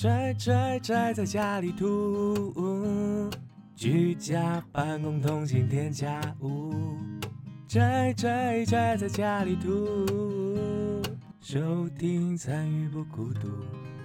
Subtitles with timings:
[0.00, 3.28] 宅宅宅在家里吐，
[3.74, 6.72] 居家办公通勤添加物。
[7.66, 10.06] 宅宅宅在家里吐，
[11.40, 13.48] 收听参与不孤独。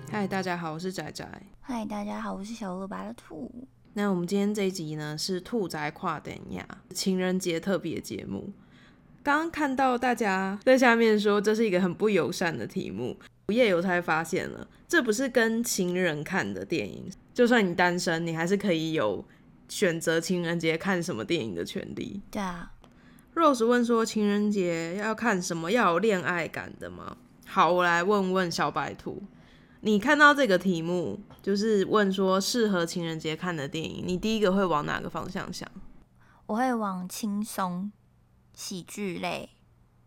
[0.09, 1.29] 嗨，大家好，我是宅宅。
[1.61, 3.52] 嗨，大家好，我是小恶霸的兔。
[3.94, 8.52] 那我们今天这一集呢是兔宅跨等亚情人节特别节目。
[9.21, 13.16] 刚刚看到大家在下面说这是一个很不友善的题目，
[13.52, 17.12] 夜游才发现了，这不是跟情人看的电影。
[17.34, 19.25] 就算你单身，你还是可以有
[19.68, 22.21] 选择情人节看什么电影的权利。
[22.32, 22.71] 对啊
[23.36, 25.71] ，Rose 问说情人节要看什么？
[25.71, 27.18] 要有恋爱感的吗？
[27.46, 29.24] 好，我来问问小白兔，
[29.82, 35.70] 你看到这个题目，就是问说适合情人节看的电影，你第一个会往哪个方向想？
[36.45, 37.92] 我会往轻松
[38.53, 39.50] 喜剧类，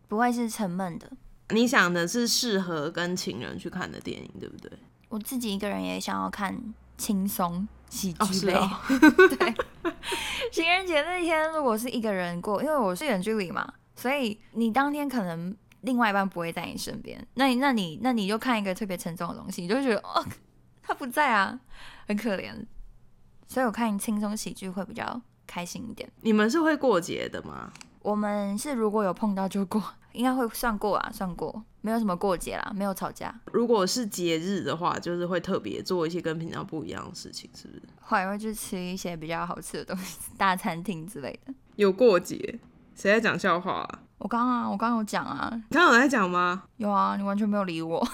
[0.07, 1.11] 不会是沉闷的。
[1.49, 4.71] 你想的是适合跟情人去看的电影，对不对？
[5.09, 6.57] 我自己一个人也想要看
[6.97, 8.53] 轻松喜哦，剧类。
[9.37, 9.55] 对，
[10.51, 20.25] 情人节那天如果是一个人过，因为我是远距离嘛，所以你当天可能另外一半不会在你身边，那你那你那你就看一个特别沉重的东西，你就会觉得哦，
[20.83, 21.57] 他不在啊，
[22.07, 22.53] 很可怜。
[23.47, 26.11] 所以我看轻松喜剧会比较开心一点。
[26.19, 27.71] 你们是会过节的吗？
[28.01, 29.81] 我们是如果有碰到就过，
[30.17, 37.83] 应该会算过啊，算过，没有什么过节啦，没有吵架，如果是节日的话，就是会特别做一些跟平常不一样的事情，是不是？
[38.01, 41.53] 后来会去吃一些比较好吃的东西，大餐厅之类的。
[41.75, 42.59] 有过节，
[42.95, 43.99] 谁在讲笑话、啊？
[44.17, 46.63] 我刚刚啊，我刚刚有讲啊，你刚刚有在讲吗？
[46.77, 48.05] 有啊，你完全没有理我。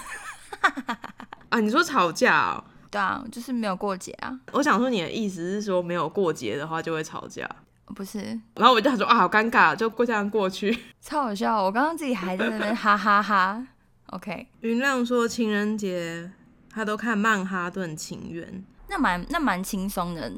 [1.48, 2.64] 啊，你说吵架哦？
[2.90, 7.48] 对啊，就是没有过节啊，我想说你的意思是说没有过节的话就会吵架，
[7.94, 8.18] 不是，
[8.54, 10.76] 然后我就想说啊好尴尬，就过这样过去。
[11.00, 11.62] 超好笑。
[11.62, 13.66] 我刚刚自己还在那边哈哈哈。
[14.06, 16.30] OK，云亮说情人节
[16.70, 18.46] 他都看《曼哈顿情缘》，
[18.88, 20.32] 那蛮那蛮轻松的。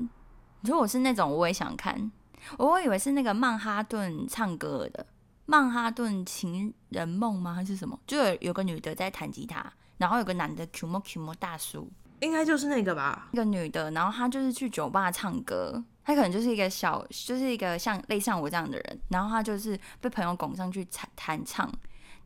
[0.63, 2.11] 如果是那种，我也想看。
[2.59, 5.05] 我以为是那个曼哈顿唱歌的
[5.47, 7.55] 《曼哈顿情人梦》吗？
[7.55, 7.99] 还是什么？
[8.07, 9.65] 就有有个女的在弹吉他，
[9.99, 13.29] 然后有个男的 Q 莫 Q 莫大叔，应该就是那个吧？
[13.33, 21.69] 一个女的，然后她就是去酒吧唱歌，她可能就是一个小，就是一个像类似像我这样的人，然后他就是被朋友拱上去弹弹唱，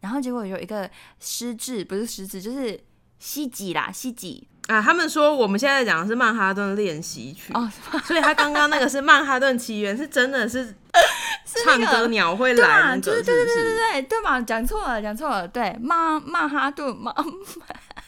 [0.01, 2.79] 然后结果有一个失智，不是失智，就是
[3.19, 7.73] 西几啦，西几啊，他们说我们现在讲的是曼哈顿练习曲，哦，
[8.05, 10.77] 所以他刚刚那个是曼哈顿奇缘，是真的是
[11.65, 13.79] 唱那个歌鸟会来对对对对是？
[13.79, 17.15] 对对嘛，讲错了讲错了，对曼曼哈顿曼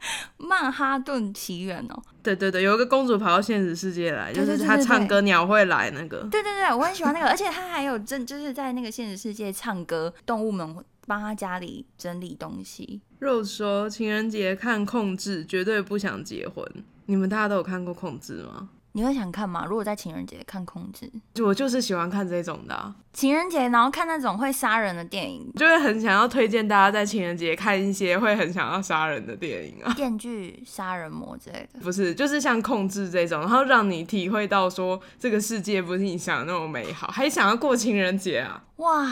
[0.38, 6.18] 曼哈顿奇缘哦，对对对，有一个公主跑到现实世界来，就对对是她唱歌鸟会来那个。
[6.30, 10.76] 对对对，我很喜欢那个，而且她还有真就是在那个现实世界唱歌，动物们
[11.06, 13.00] 帮她家里整理东西。
[13.20, 16.64] Rose 说情人节看控制，绝对不想结婚。
[17.06, 18.68] 你们大家都有看过控制吗？
[18.98, 19.64] 你会想看吗？
[19.64, 29.94] 如果在情人节看控制，就我就是喜欢看这种的、啊，情人节然后看那种会杀人的电影，就会很想要推荐大家在情人节看一些会很想要杀人的电影啊。
[29.94, 31.78] 电锯杀人魔之类的。
[31.78, 38.64] 不是，就是像控制这种，然后让你体会到说这个世界不是你想的那么美好，还想要过情人节啊？
[38.78, 39.06] 哇，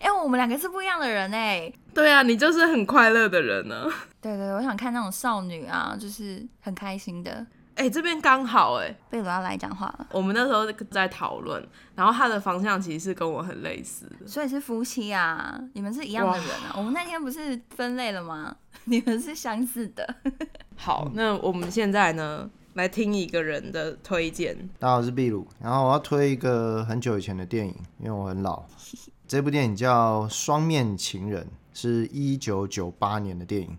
[0.00, 1.72] 哎、我们两个是不一样的人哎。
[1.94, 3.86] 对啊，你就是很快乐的人呢、
[4.20, 7.46] 对对，我想看那种少女啊，就是很开心的。
[7.80, 14.26] 哎、这边刚好哎、贝鲁要来讲话了，我们那时候在讨论，然后他的方向其实是跟我很类似的。
[14.26, 16.74] 所以是夫妻啊，你们是一样的人啊。
[16.76, 18.54] 我们那天不是分类了吗？
[18.84, 20.14] 你们是相似的。
[20.76, 24.54] 好，那我们现在呢，来听一个人的推荐。
[24.78, 25.48] 大家好，我是秘鲁。
[25.58, 28.62] 然后我要推一个很久以前的电影，因为我很老。
[29.26, 33.78] 这部电影叫《双面情人》，是一九九八年的电影。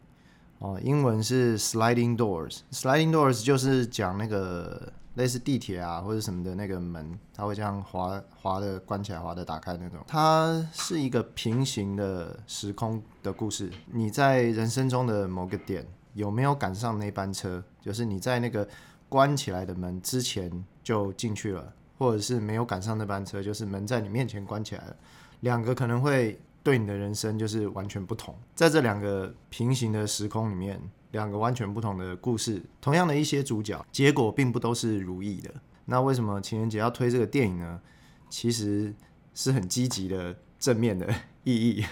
[0.62, 2.60] 哦，英文是 Sliding Doors。
[2.72, 10.00] Sliding Doors 就是讲那个类似地铁啊或者什么的那个门，它会这样滑滑的关起来，滑的打开那种。
[10.08, 13.72] 它是一个平行的时空的故事。
[13.88, 15.84] 你在人生中的某个点
[16.14, 17.64] 有没有赶上那班车？
[17.82, 18.68] 就是你在那个
[19.10, 24.96] 关起来的门之前就进去了，或者是没有赶上那班车，就是门在你面前关起来了。
[25.40, 28.36] 两个可能会对你的人生就是完全不同。
[28.54, 30.82] 在这两个平行的时空里面，
[31.12, 35.54] 两个完全不同的故事，同样的一些主角，结果并不都是如意的。
[35.86, 37.82] 那为什么情人节要推这个电影呢？
[38.30, 38.94] 其实
[39.34, 41.14] 是很积极的、正面的
[41.44, 41.84] 意义。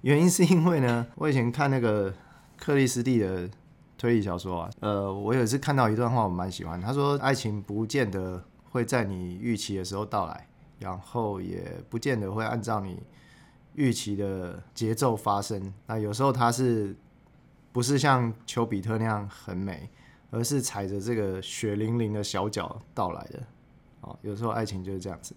[0.00, 2.14] 原因是因为呢，我以前看那个
[2.56, 3.50] 克里斯蒂的
[3.98, 6.80] 推理小说啊，呃，我有一次看到一段话，我蛮喜欢。
[6.80, 10.48] 他说，爱情不见得会在你预期的时候到来，
[10.78, 13.02] 然后也不见得会按照你
[13.74, 15.72] 预期的节奏发生。
[15.86, 16.94] 那有时候它是
[17.72, 19.88] 不是像丘比特那样很美，
[20.30, 23.42] 而是踩着这个血淋淋的小脚到来的。
[24.02, 25.34] 哦，有时候爱情就是这样子，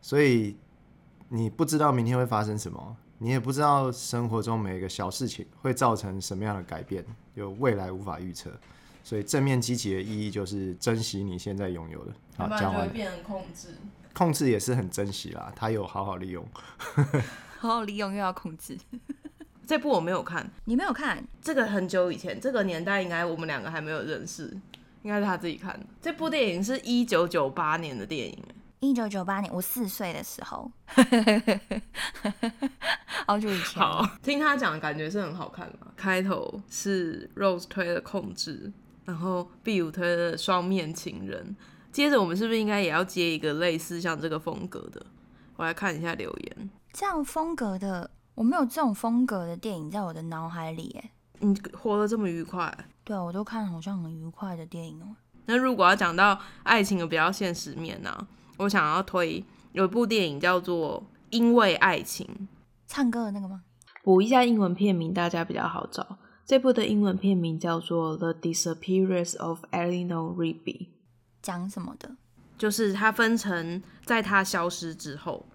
[0.00, 0.56] 所以
[1.28, 7.04] 你不知道明天会发生什么，你也不知道生活中每一个小事情会造成什么样的改变，
[7.34, 8.50] 就未来无法预测。
[9.02, 12.12] 所以正面积极的意义就是珍惜你现在拥有的。
[12.36, 12.92] 好，讲完了。
[12.92, 13.68] 变成控制。
[14.14, 16.46] 控制也是很珍惜啦，他有好好利用。
[17.58, 18.78] 好好利用又要控制。
[19.66, 21.22] 这部我没有看，你没有看？
[21.42, 24.44] 这个很久以前，这个年代应该我们两个还没有认识，
[25.02, 25.84] 应该是他自己看的。
[26.00, 28.42] 这部电影是一九九八年的电影，
[28.80, 30.70] 一九九八年我四岁的时候，
[33.26, 33.82] 好久以前。
[33.82, 35.88] 好，听他讲，感觉是很好看嘛。
[35.94, 38.72] 开头是 Rose 推的控制，
[39.04, 41.54] 然后 B 五推的双面情人。
[41.92, 45.04] 接着我们是不是应该也要接一个类似像这个风格的？
[45.56, 46.70] 我来看一下留言。
[46.92, 50.96] 这样风格的，我没有这种风格的电影在我的脑海里。
[51.00, 52.72] 哎，你活得这么愉快？
[53.04, 55.16] 对啊，我都看好像很愉快的电影哦。
[55.46, 58.26] 那如果要讲到爱情的比较现实面呢？
[58.58, 61.00] 我想要推有一部电影叫做
[61.30, 62.26] 《因为爱情》，
[62.86, 63.62] 唱歌的那个吗？
[64.02, 66.18] 补一下英文片名，大家比较好找。
[66.44, 70.62] 这部的英文片名叫做《The Disappearance of Eleanor Rigby》。
[71.40, 72.16] 讲什么的？
[72.56, 75.46] 就是它分成在它消失之后，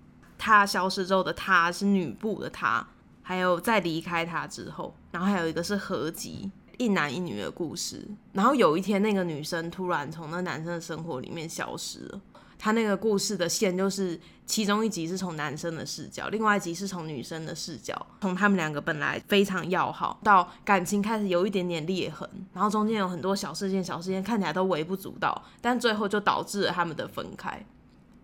[0.46, 2.86] 他消失之后的他是女部的他，
[3.22, 8.06] 还有在离开他之后，然后还有一个是合集一男一女的故事。
[8.34, 12.20] 然后有一天，那个女生突然从那男生的生活里面消失了。
[12.60, 27.66] 他那个故事的线就是，其中一集是从男生的视角，另外一集是从女生的视角，从他们两个本来非常要好，到感情开始有一点点裂痕，然后中间有很多小事件，小事件看起来都微不足道，但最后就导致了他们的分开。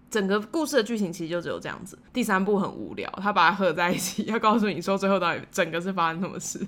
[0.10, 1.98] 整个故事的剧情其实就只有这样子。
[2.12, 6.60] 第三部很无聊，他把它合在一起，要告诉你说最后到底整个是发生什么事。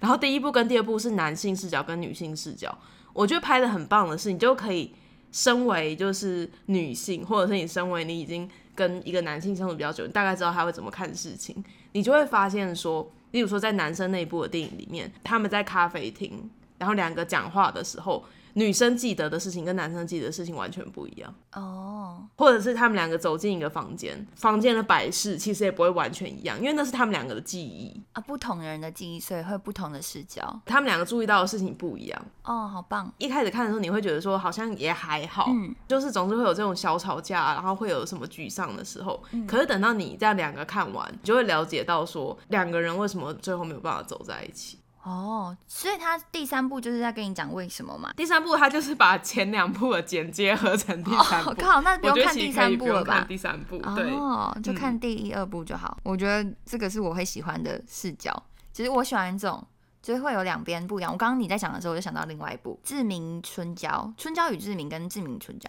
[0.00, 2.76] 然后第一部跟第二部是男性视角跟女性视角，
[3.12, 4.94] 我觉得拍的很棒的是，你就可以。
[5.34, 18.22] 身为就是女性，或者是你身为你已经跟一个男性相处比较久，你大概知道他会怎么看事情，你就会发现说，例如说在男生那一部的电影里面，他们在咖啡厅，然后两个讲话的时候。
[18.54, 21.34] 女生记得的事情跟男生记得的事情完全不一样。
[21.52, 28.00] 哦，或者是他们两个走进一个房间，房间的摆饰其实也不会完全一样，因为那是他们两个的记忆。
[28.12, 32.26] 啊，不同人的记忆，所以会不同的视角，他们两个注意到的事情不一样。
[32.44, 33.12] 哦，好棒！
[33.18, 44.78] 一开始看的时候你会觉得说好像也还好，嗯，就是总是会有这种小吵架，然后会有什么沮丧的时候，可是等到你这样两个看完，你就会了解到说两个人为什么最后没有办法走在一起。
[45.02, 48.12] 哦，所以他第三部就是在跟你讲为什么嘛？
[48.16, 51.54] 第三部他就是把前两部的剪接合成第三部。
[51.54, 53.24] 靠，那不用看第三部了吧？
[53.28, 55.98] 第三部，对，就看第一二部就好。
[56.04, 58.32] 我觉得这个是我会喜欢的视角。
[58.72, 59.66] 其实我喜欢这种，
[60.00, 61.12] 就是会有两边不一样。
[61.12, 63.88] 我刚刚你在讲的时候，我就想到另外一部《志明春娇》，
[64.22, 65.68] 春娇与志明跟志明春娇。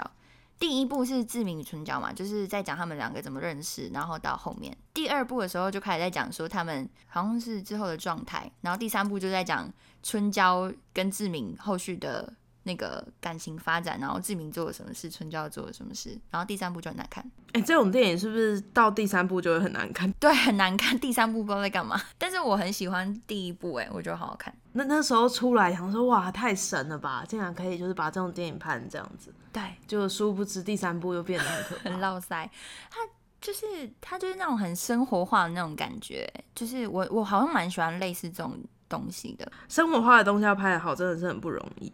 [0.59, 9.69] 第一部是志明与春娇嘛，就是在讲他们两个怎么认识，然后到后面第二部的时候就开始在讲说他们好像是之后的状态，然后第三部就在讲
[10.01, 12.31] 春娇跟志明后续的
[12.63, 17.29] 那个感情发展，然后志明做了什么事，春娇做了什么事，然后第三部就很难看。
[17.51, 20.09] 哎，这种电影是不是到第三部就会很难看？
[20.13, 20.97] 对，很难看。
[20.97, 24.55] 第三部不知道在干嘛，但是我很喜欢第一部，哎，我觉得好好看。
[24.71, 29.31] 那那时候出来想说哇，太神了吧，竟然可以就是把这种电影拍成这样子。
[29.53, 32.49] 对，就殊不知第三部又变得很可 很绕塞。
[32.89, 32.97] 他
[33.39, 33.65] 就是
[34.01, 38.57] 他就是那种很生活化的那种感觉，就是我我好像蛮喜欢类似这种
[38.89, 39.49] 东西的。
[39.69, 41.91] 生活化的东西要拍的好，真的是很不容易，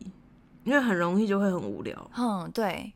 [0.64, 2.12] 因为很容易就会很无聊。
[2.16, 2.94] 嗯，对。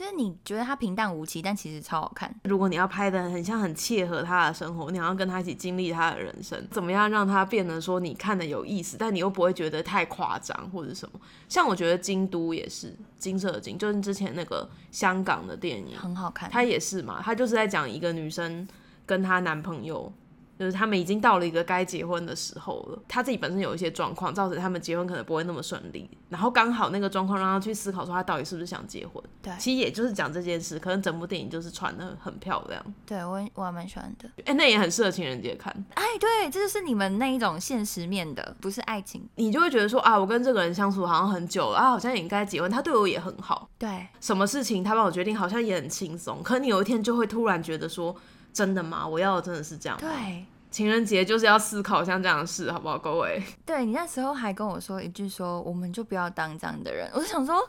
[0.00, 2.34] 就是你觉得他平淡无奇，但其实超好看。
[2.44, 11.20] 如果你要拍的很像很切合他的生活，你要跟他一起经历他的人生，怎么样让他变得说你看的有意思，但你又不会觉得太夸张或者什么？
[11.50, 18.66] 像我觉得京都也是金色的金，就是之前那个香港的电影很好看，他也是嘛，他就是在讲一个女生
[19.04, 20.10] 跟她男朋友。
[20.60, 26.06] 就是他们已经到了一个该结婚的时候了，他自己本身有一些状况，造成他们结婚可能不会那么顺利。
[26.28, 29.24] 然后刚好那个状况让他去思考，说他到底是不是想结婚。
[29.40, 32.84] 对，其实也就是讲这件事，可能整部电影就是传的很漂亮。
[33.06, 34.28] 对我我还蛮喜欢的。
[34.44, 35.74] 哎，那也很适合情人节看。
[35.94, 39.26] 哎，对，这就是你们那一种现实面的，不是爱情。
[39.36, 43.70] 你就会觉得说啊，我跟这个人相处好像很久了啊，好像也应该结婚，他对我也很好。
[43.78, 46.42] 对，什么事情他帮我决定，好像也很轻松。
[46.42, 48.14] 可你有一天就会突然觉得说，
[48.52, 49.06] 真的吗？
[49.06, 49.98] 我要的真的是这样？
[49.98, 50.44] 对。
[50.70, 53.42] 情人节就是要思考像这样的事，好不好，各位？
[53.66, 57.10] 对你那时候还跟我说一句，说我们就不要当这样的人。
[57.12, 57.68] 我就想说，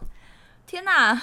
[0.68, 1.20] 天哪，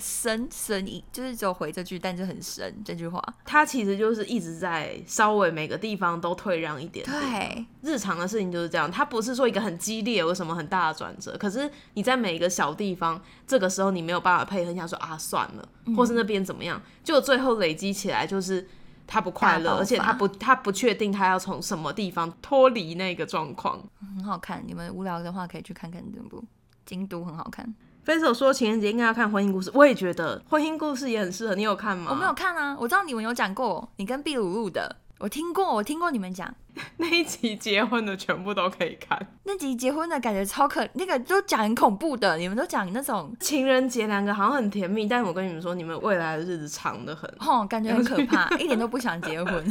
[0.00, 3.22] 神神一就是只有回这句，但就很神这句话。
[3.44, 7.20] 他其实就是一直在稍微每个地方都退让一点点。
[7.20, 18.68] 对，日常的事情就是这样，他不是说一个很激烈有什么很大的转折，可是你在每一个小地方，这个时候你没有办法配合，你想说啊算了，或是那边怎么样，就最后累积起来就是
[19.10, 23.82] 他不快乐，而且他不他不确定他要从什么地方脱离那个状况。
[24.16, 24.62] 很好看。
[24.64, 26.38] 你们无聊的话可以去看看这部
[26.86, 27.74] 《京都》，很好看。
[28.04, 31.56] 分手说情人节应该要看婚姻故事，我也觉得婚姻故事也很适合。
[31.56, 32.12] 你有看吗？
[32.12, 36.54] 我没有看啊，我知道你们有讲过，你跟毕鲁录的，我听过，我听过你们讲
[36.98, 39.18] 那一集结婚的全部都可以看。
[39.44, 47.28] 那集结婚的感觉超可，那个都讲很恐怖的，你们都讲那种，情人节两个好像很甜蜜，但我跟你们说，你们未来的日子长得很。
[47.40, 49.64] 哦，感觉很可怕， 一点都不想结婚。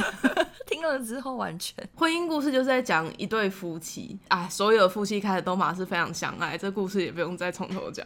[0.67, 8.05] 听了之后完全，婚姻故事就是在讲一对夫妻，啊，所有的夫妻开始都嘛是非常相爱，这故事也不用再从头讲。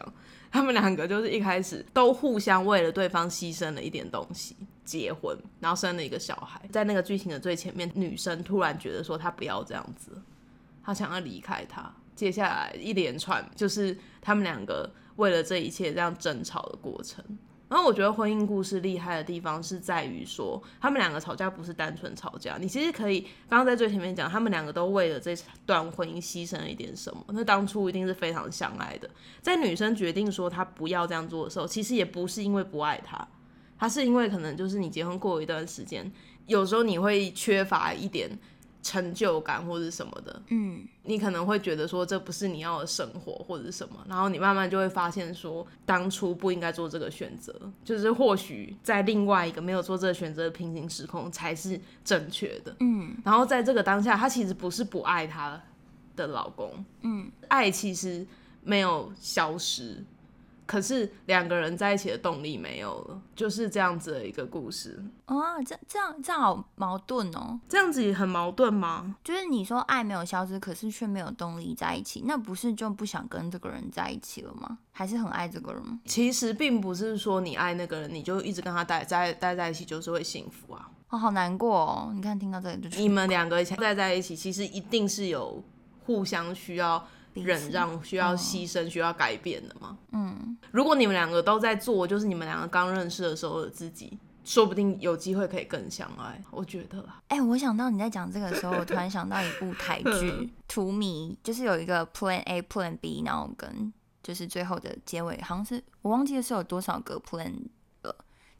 [0.50, 6.60] 他们两个就是一开始都互相为了对方牺牲了一点东西，结婚，然后生了一个小孩。
[6.70, 10.10] 在那个剧情的最前面，女生突然觉得说她不要这样子，
[10.84, 11.92] 她想要离开他。
[12.14, 17.24] 接下来一连串就是他们两个为了这一切这样争吵的过程。
[17.66, 25.34] 然后我觉得婚姻故事厉害的地方是在于说，他们两个吵架不是单纯吵架，你其实可以刚刚在最前面讲，他们两个都为了这
[25.66, 27.24] 段婚姻牺牲了一点什么。
[27.28, 29.10] 那当初一定是非常相爱的。
[29.40, 33.26] 在女生决定说她不要这样做的时候，其实也不是因为不爱他，
[33.78, 36.10] 他是因为可能就是你结婚过一段时间，
[36.46, 38.30] 有时候你会缺乏一点
[38.82, 52.76] 成就感或者什么的，嗯，你可能会觉得说这不是你要的生活或者什么，然后你慢慢就会发现说当初不应该做这个选择，就是或许在另外一个没有做这个选择的平行时空才是正确的。
[52.80, 55.58] 嗯，然后在这个当下，他其实不是不爱他
[56.14, 58.26] 的老公，嗯，爱其实
[58.62, 60.04] 没有消失。
[60.66, 65.02] 可是两个人在一起的动力没有了，就是这样子的一个故事。
[65.26, 67.60] 哦，这这样这样好矛盾哦。
[67.68, 69.16] 这样子也很矛盾吗？
[69.22, 74.78] 就是你说爱没有消失，可是却没有动力在一起，那不是就不想跟这个人在一起了吗？
[74.92, 76.00] 还是很爱这个人吗？
[76.04, 80.90] 其实并不是说你爱那个人，你就一直跟他待在待在一起就是会幸福啊。
[81.10, 82.12] 哦，好难过哦。
[82.14, 85.62] 你看，听到这里就你们两个待在一起，其实一定是有
[86.06, 89.98] 互相需要忍让、需要牺牲、需要改变的吗。
[90.12, 96.40] 嗯，如果你们两个都在做，就是你们两个刚认识的时候的自己，说不定有机会可以更相爱。
[96.50, 100.10] 我觉得啦，哎、我想到你在讲这个的时候，我突然想到一部台剧
[100.68, 107.52] 《荼蘼》，就是有一个 Plan A、Plan B，然后跟就是最后的结尾，好像是我忘记了是有多少个 Plan
[108.02, 108.16] 了。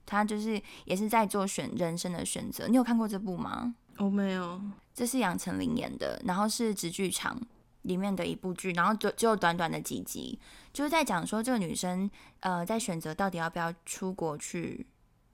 [0.07, 2.69] 他就是也是在做选人生的选择。
[2.69, 3.75] 你有看过这部吗？
[3.97, 4.61] 我、没有，
[4.93, 7.41] 这是杨丞琳演的，然后是直剧场
[7.85, 10.39] 里面的一部剧，然后就只有短短的几集，
[10.75, 12.11] 就是在讲说这个女生
[12.41, 14.87] 呃在选择到底要不要出国去，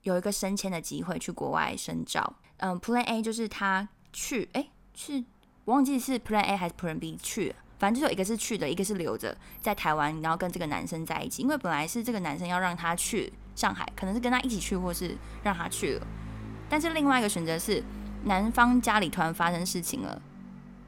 [0.03, 2.35] 有一个升迁的机会去国外深造。
[2.57, 5.23] 嗯、p l a n A 就是她去，哎，是
[5.65, 7.55] 忘记是 Plan A 还是 Plan B 去。
[7.79, 11.41] 反正就有一个是去的，一个是留着在台湾，然后跟这个男生在一起。
[11.41, 16.05] 因为本来是这个男生要让他去上海，可能是跟他一起去，或是让他去了。
[16.69, 17.83] 但是另外一个选择是，
[18.25, 20.21] 男方家里突然发生事情了，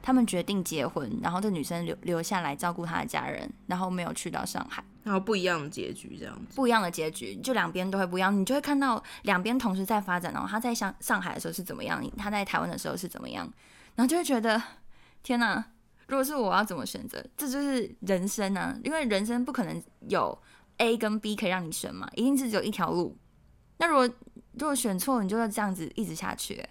[0.04, 6.54] 他们决定结婚，然后这女生留留下来照顾她的家人，然后没有去到上海，然后不一样的结局这样子。
[6.54, 13.50] 不一样的结局，就两边都会不一样，你就会看到两边同时在发展，然后他在上上海的时候是怎么样，他在台湾的时候是怎么样，
[13.94, 14.60] 然后就会觉得
[15.22, 15.64] 天哪，
[16.08, 17.24] 如果是我要怎么选择？
[17.34, 20.38] 这就是人生啊，因为人生不可能有
[20.76, 23.16] A 跟 B 可以让你选嘛，一定是只有一条路。
[23.78, 24.06] 那如果
[24.52, 26.62] 如果选错，你就要这样子一直下去，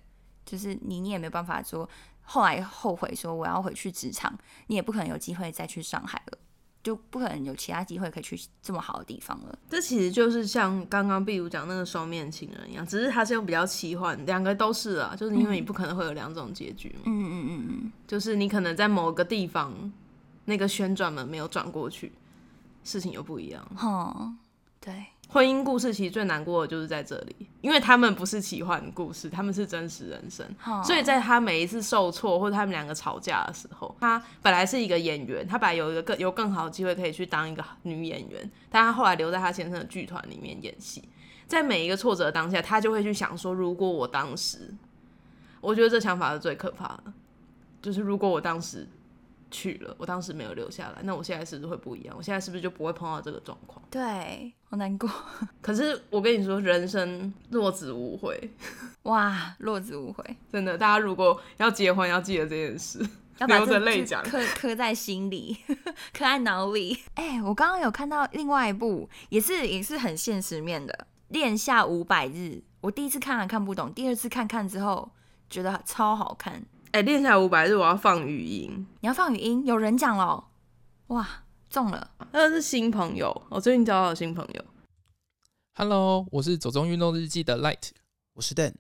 [0.46, 1.90] 就是你你也没有办法说
[2.24, 4.38] 后来后悔说我要回去职场，
[4.68, 6.38] 你也不可能有机会再去上海了，
[6.82, 9.58] 就不可能有其他机会可以去这么好的地方了。
[9.70, 19.74] 这其实就是像刚刚壁如讲那个双面情人一样，只是他是用比较奇幻，两个都是啊，就是因为你不可能会有两种结局嘛，嗯嗯嗯嗯，就是你可能在某个地方
[20.46, 22.12] 那个旋转门没有转过去，
[22.84, 23.66] 事情又不一样。
[23.78, 24.34] 哦，
[24.80, 30.46] 对，婚姻故事其实最难过的就是在这里，因为他们不是奇幻故事，他们是真实人生。
[30.64, 41.04] 哦所以在他每一次受挫或者他们两个吵架的时候，他本来是一个演员，他本来有一个更有更好的机会可以去当一个女演员，但他后来留在他先生的剧团里面演戏。
[41.48, 44.74] 在每一个挫折的当下，他就会去想说，如果我当时，
[45.62, 47.14] 我觉得这想法是最可怕的，
[47.82, 48.88] 就是如果我当时
[49.54, 52.16] 去了，我当时没有留下来，那我现在是不是会不一样？
[52.18, 53.82] 我现在是不是就不会碰到这个状况？
[53.92, 55.08] 对，好难过，
[55.62, 58.52] 可是我跟你说，人生若只无悔，
[59.04, 60.24] 哇，落子无悔。
[60.52, 62.98] 真的，大家如果要结婚，要记得这件事。
[63.00, 63.08] 流
[63.40, 67.00] 要把这句着泪讲刻刻在心里，刻在脑里。
[67.16, 70.94] 哎、我刚刚有看到另外一部，也是也是很现实面的
[71.30, 72.32] 《恋下五百日》。
[72.82, 75.10] 我第一次看还看不懂，第二次看看之后
[75.50, 76.64] 觉得超好看。
[76.94, 80.46] 哎、练下五百日我要放语音，你要放语音，有人讲了哦，
[81.08, 82.12] 哇，中了！
[82.32, 84.66] 那是新朋友，我最近交到的新朋友。
[85.74, 87.90] Hello，我是走中运动日记的 Light。
[88.34, 88.76] 我是 Dan，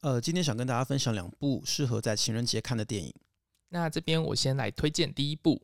[0.00, 3.14] 呃，今天想跟大家分享两部适合在情人节看的电影。
[3.68, 5.62] 那这边我先来推荐第一部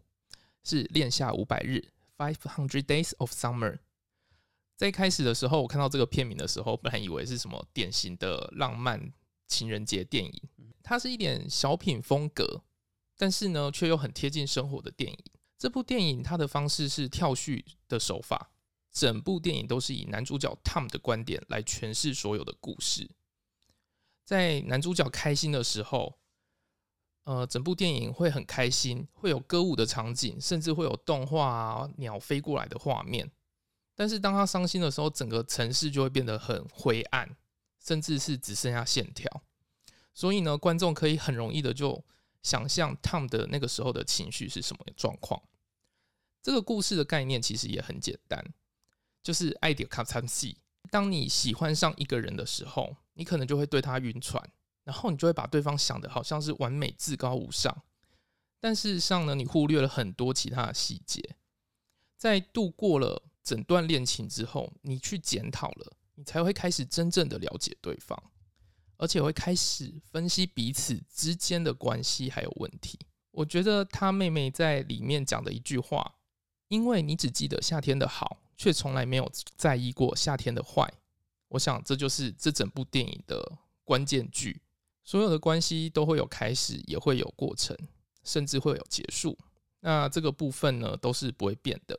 [0.63, 1.85] 是《恋夏五百日》
[2.17, 3.79] （Five Hundred Days of Summer）。
[4.77, 9.13] 在一开始的时候，我看到这个片名的时候，本来以为是什么典型的浪漫
[9.49, 10.43] 情人节电影，
[10.83, 12.63] 它是一点小品风格，
[13.17, 15.19] 但是呢，却又很贴近生活的电影。
[15.57, 18.53] 这部电影它的方式是跳叙的手法，
[18.93, 23.11] 整部电影都是以男主角 Tom 的观点来诠释所有的故事。
[24.25, 26.19] 在男主角开心的时候，
[27.25, 33.31] 呃，整部电影会很开心，会有歌舞的场景，甚至会有动画啊、鸟飞过来的画面。
[33.97, 37.37] 但是当他伤心的时候，整个城市就会变得很灰暗，
[37.89, 39.43] 甚至是只剩下线条。
[40.13, 42.05] 所以呢，观众可以很容易的就
[42.43, 45.41] 想象 Tom 的那个时候的情绪是什么状况。
[46.43, 48.45] 这个故事的概念其实也很简单，
[49.23, 50.59] 就是爱的卡参戏。
[50.91, 54.43] 当你喜欢上一个人的时候，你可能就会对他晕船，
[54.85, 57.85] 然后你就会把对方想的好像是完美、至高无上，
[58.61, 61.37] 但事实上呢，你忽略了很多其他的细节。
[62.19, 68.21] 在度过了整段恋情之后，你去检讨了，你才会开始真正的了解对方，
[68.97, 72.99] 而且会开始分析彼此之间的关系还有问题。
[73.31, 76.17] 我觉得他妹妹在里面讲的一句话，
[76.67, 80.93] 因为你只记得夏天的好，却从来没有在意过夏天的坏。
[81.51, 84.61] 我想这就是这整部电影的关键句。
[85.05, 87.77] 所有的关系都会有开始，也会有过程，
[88.25, 89.39] 甚至会有结束。
[89.79, 91.97] 那这个部分呢，都是不会变的。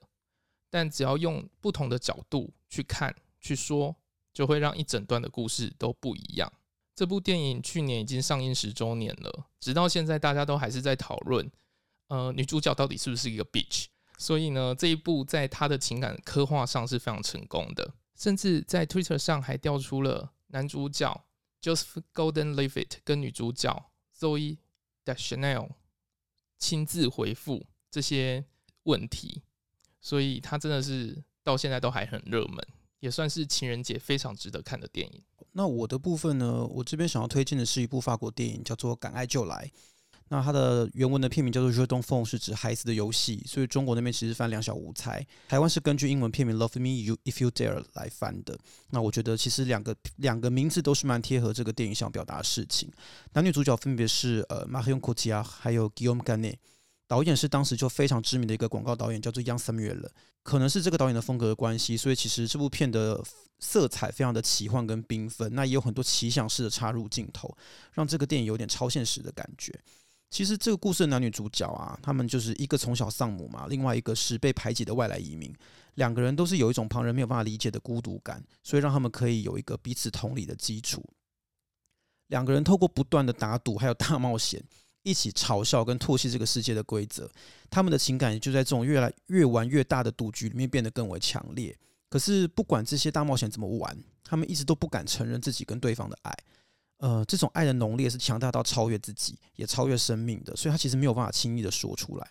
[0.69, 3.95] 但只要用不同的角度去看、去说，
[4.39, 6.49] 就会让一整段的故事都不一样。
[6.95, 11.51] 这部电影去年已经上映十周年了，直到现在大家都还是在讨论，
[12.07, 13.87] 呃，女主角到底是不是一个 bitch。
[14.17, 21.25] 所以呢，这一部在她的情感刻画上是非常成功的，甚至在 Twitter 上还调出了男主角
[21.61, 24.59] Joseph Golden-Levitt 跟女主角 Zoe
[25.03, 25.71] Deschanel
[26.57, 28.45] 亲自回复这些
[28.83, 29.43] 问题，
[29.99, 32.65] 所以它真的是到现在都还很热门，
[32.99, 35.21] 也算是情人节非常值得看的电影。
[35.53, 39.71] 那我的部分呢，我这边想要推荐的是一部法国电影，叫做《敢爱就来》。
[40.31, 45.25] 那它的原文的片名叫做《Redon Phone》，是指孩子的游戏，所以中国那边其实翻两小无猜。
[45.47, 48.55] 台湾是根据英文片名《Love Me You If You Dare》来翻的。
[48.91, 52.91] 那我觉得其实两个两个名字都是蛮贴合这个电影想表达的事情。
[53.33, 56.57] 男女主角分别是呃 Marion Cotillard 还有 Guillaume Ganet
[57.09, 60.07] 导演是当时就非常知名的一个广告导演，叫做 Young Samuel。
[60.43, 63.19] 可能是这个导演的风格的关系，所以其实这部片的
[63.57, 67.57] 色彩非常的奇幻跟缤纷，那也有很多奇想式的插入镜头，
[67.93, 69.73] 让这个电影有点超现实的感觉。
[70.29, 75.51] 其实这个故事的男女主角啊，他们就是一个从小丧母嘛，另外一个是被排挤的外来移民，
[75.95, 81.03] 两个人都是有一种旁人没有办法理解的孤独感，所以让他们可以有一个彼此同理的基础。
[82.27, 84.63] 两个人透过不断的打赌还有大冒险，
[85.03, 87.29] 一起嘲笑跟唾弃这个世界的规则，
[87.69, 91.75] 他们的情感就在这种越来越玩越大的赌局里面变得更为强烈。
[92.09, 96.35] 可是不管这些大冒险怎么玩，他们一直都不敢承认自己跟对方的爱。
[96.97, 102.27] 呃，这种爱的浓烈是强大到超越自己，也超越生命的，所以他其实没有办法轻易的说出来。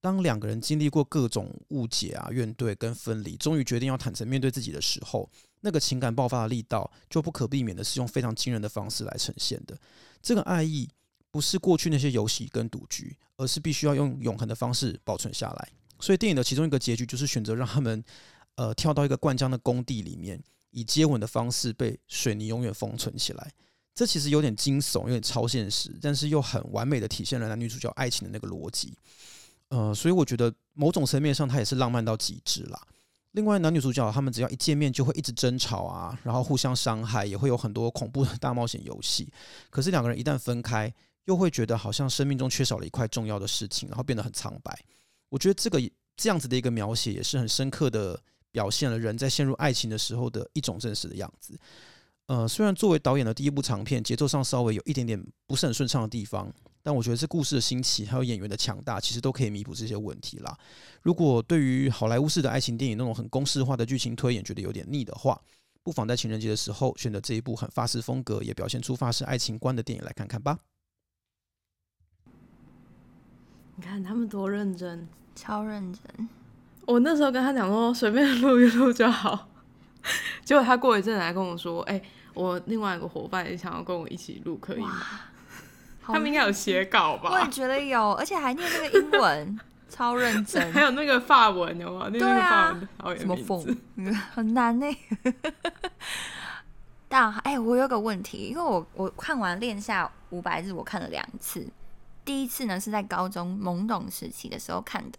[0.00, 5.28] 当两个人经历过各种误解啊、怨怼跟分离，终于决定要坦诚面对自己的时候，
[5.62, 9.76] 那个情感爆发的力道就不可避免的是用非常惊人的方式来呈现的。
[10.22, 10.88] 这个爱意
[11.30, 15.68] 不是过去那些游戏跟赌局，而是必须要用永恒的方式保存下来。
[16.00, 18.02] 所以电影的其中一个结局就是选择让他们
[18.54, 23.52] 呃跳到一个灌浆的工地里面，以接吻的方式被水泥永远封存起来。
[23.94, 28.94] 这其实有点惊悚，有点超现实，但是又很完美的体现了男女主角爱情的那个逻辑。
[29.70, 32.80] 呃，所以我觉得某种层面上，它也是浪漫到极致啦。
[33.32, 39.30] 另外，男女主角他们只要一见面就会一直争吵啊，然后互相伤害，也会有很多恐怖的大冒险游戏。
[39.68, 40.92] 可是两个人一旦分开，
[41.28, 44.76] 又会觉得好像生命中缺少了一块重要的事情，然后变得很苍白。
[45.28, 45.78] 我觉得这个
[46.16, 48.18] 这样子的一个描写，也是很深刻的
[48.50, 51.56] 表现了人在陷入爱情的时候的一种真实的样子。
[52.28, 56.50] 呃，虽然作为导演的第一部长片，节奏上稍微有一点点不是很顺畅的地方，
[56.82, 60.56] 但我觉得这故事的兴起还有演员的强大，其实都可以弥补这些问题啦。
[61.02, 65.38] 如果对于好莱坞式的爱情电影那种很公式化的剧情推演觉得有点腻的话，
[65.82, 70.58] 不妨在情人节的时候选择这一部很法式风格，也表现出法式爱情观的电影来看看吧。
[73.78, 75.08] 你看他们多认真。
[75.36, 76.28] 超认真。
[76.84, 79.48] 我那时候跟他讲说随便录一录就好，
[80.44, 82.02] 结果他过一阵来跟我说，哎、
[82.34, 85.00] 我另外一个伙伴也想要跟我一起录，可以吗？
[86.02, 87.30] 他们应该有写稿吧？
[87.30, 90.80] 我也觉得有，而且还念那个英文，超认真 还。
[90.82, 92.08] 有那个法文有吗？
[92.12, 92.80] 那个对啊
[93.16, 94.86] 什么名字缝，很难呢。
[97.08, 101.64] 但哎、我有个问题，因为我我看完《恋下五百日》，我看了两次。
[102.28, 105.18] 第一次呢是在高中懵懂时期的时候看的，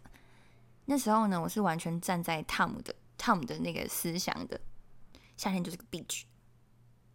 [0.85, 4.61] 那时候呢我是完全站在汤姆的汤姆的那个思想的，
[5.35, 6.21] 夏天就是个 beach。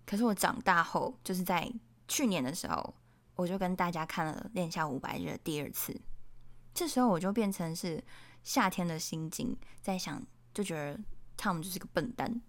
[0.04, 1.72] 可是我长大后，就是在
[2.08, 2.92] 去年的时候，
[3.36, 5.96] 我就跟大家看了《恋下五百日》第二次，
[6.74, 8.02] 这时候我就变成是
[8.42, 10.20] 夏天的心境，在想，
[10.52, 10.98] 就觉得
[11.36, 12.42] 汤姆就是个笨蛋。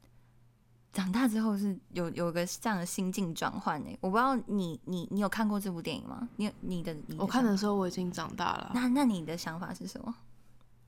[0.96, 6.30] 长大之后是有有个这样的心境转换呢，我不知道你你你有看过这部电影吗？
[6.38, 10.16] 你有你的你的我看的时候我已经长大了，那那你的想法是什么？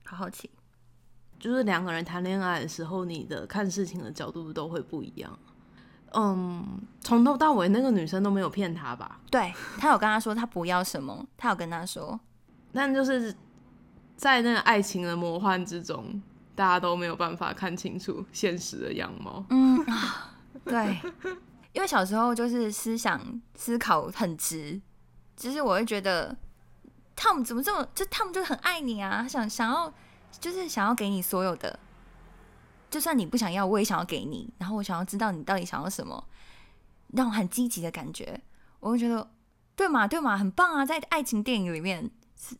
[0.06, 0.50] 好好奇。
[1.38, 5.38] 就是两个人谈恋爱的时候，你的看事情的角度都会不一样。
[6.13, 9.20] 嗯，从头到尾那个女生都没有骗他吧？
[9.30, 12.17] 对他有跟他说他不要什么，他有跟他说，
[12.72, 13.36] 但就是
[14.15, 16.22] 在那个爱情的魔幻之中，
[16.58, 19.46] 大家都没有办法看清楚现实的样貌。
[19.52, 20.34] 嗯啊，
[20.65, 21.00] 对，
[21.72, 23.22] 因为小时候就是思想
[23.54, 24.82] 思考很直，
[25.36, 26.36] 就是我会觉得
[27.15, 29.93] ，Tom 怎么这么，就 Tom 就很爱你啊，想想要
[30.32, 31.80] 就是想要给你所有的，
[32.89, 36.28] 就算你不想要，我也想要给你，然后我想要知道你到底想要什么，
[37.13, 38.41] 让我很积极的感觉，
[38.80, 39.30] 我会觉得
[39.76, 42.10] 对嘛对嘛，很棒啊，在爱情电影里面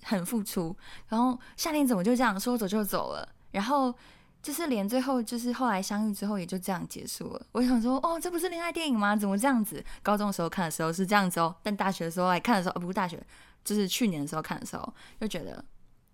[0.04, 3.94] 很付出，然后夏天怎么就这样说走就走了，然后。
[4.40, 7.46] 就是连最后就是后来相遇之后也就这样结束了。
[7.52, 9.14] 我想说，哦，这不是恋爱电影吗？
[9.14, 9.84] 怎么这样子？
[10.02, 13.22] 高中的时候看的时候是这样子哦，但大学的时候来看的时候，哦、不是大学，
[13.66, 15.66] 就是去年的时候看的时候，就觉得，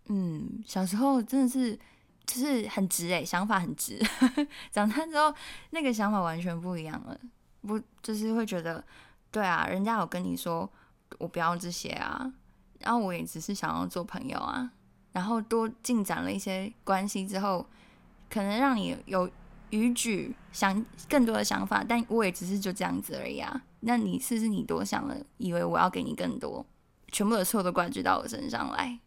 [0.07, 1.77] 嗯，小时候真的是
[2.25, 4.01] 就是很直诶，想法很直。
[4.71, 5.31] 长大之后
[5.69, 7.15] 那个想法完全不一样了，
[7.61, 8.83] 不就是会觉得，
[9.29, 10.67] 对啊，人家有跟你说
[11.19, 12.33] 我不要这些啊，
[12.79, 14.71] 然后我也只是想要做朋友啊，
[15.13, 17.65] 然后多进展了一些关系之后。
[18.29, 19.29] 可能让你有
[19.69, 23.61] 逾矩，想更多的想法，但我也只是就这样子而已啊。
[23.81, 26.65] 那你是不是你多想了，以为我要给你更多，
[27.11, 28.99] 全部的错都怪罪到我身上来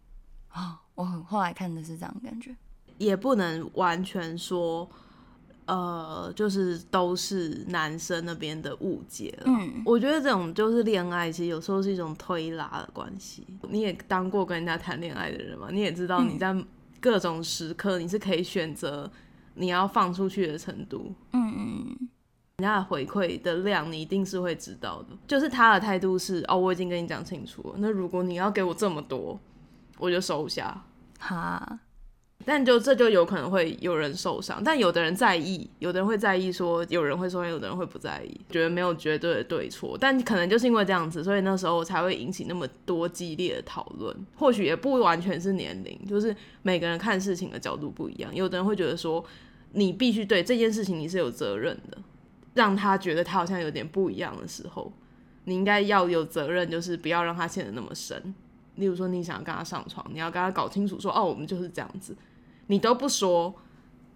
[0.51, 2.55] 啊、我很后来看的是这样感觉，
[2.99, 4.89] 也不能完全说，
[5.67, 9.45] 呃，就是都是男生那边的误解了。
[9.47, 13.45] 嗯我觉得这种就是恋爱，其实有时候是一种推拉的关系。
[13.69, 16.57] 你也当过跟人家谈恋爱的人嘛，你也知道你在
[17.01, 19.11] 各种时刻你是可以选择
[19.55, 21.15] 你要放出去的程度。
[21.33, 22.09] 嗯嗯
[22.59, 25.09] 人家的回馈的量，你一定是会知道的。
[25.27, 27.75] 就是他的态度是，哦，我已经跟你讲清楚了。
[27.77, 29.39] 那如果你要给我这么多，
[29.99, 30.83] 我就收下。
[31.19, 31.79] 哈，
[32.49, 44.17] 但就这就有可能会有人受伤，但有的人在意，有的人会在意说有人会受伤，有的人会不在意，觉得没有绝对的对错，但可能就是因为这样子，所以那时候才会引起那么多激烈的讨论。
[44.37, 49.25] 或许也不完全是年龄，就是每个人看事情的角度不一样，有的人会觉得说
[49.73, 51.99] 你必须对这件事情你是有责任的，
[52.55, 54.93] 让他觉得他好像有点不一样的时候，
[55.47, 58.33] 你应该要有责任，就是不要让他陷得那么深。
[58.77, 62.15] 例如说，你想要跟他上床，你要跟他搞清楚说，哦，我们就是这样子，
[62.67, 63.55] 你都不说，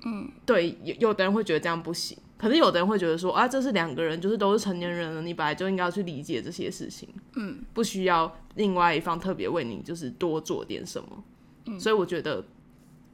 [0.04, 11.24] 嗯，对，有有的人会觉得这样不行，可是有的人会觉得说，啊，这是两个人，就是都是成年人了，你本来就应该要去理解这些事情，嗯，不需要另外一方特别为你就是多做点什么，
[11.66, 12.44] 嗯，所以我觉得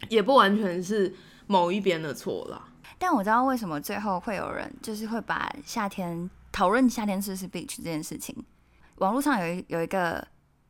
[0.09, 1.15] 也不完全是
[1.47, 2.69] 某一边的错啦，
[2.99, 8.35] 但我知道为什么最后会有人就是会把夏天讨论夏天是不是 beach 这件事情，
[8.97, 10.27] 网络上有一有一个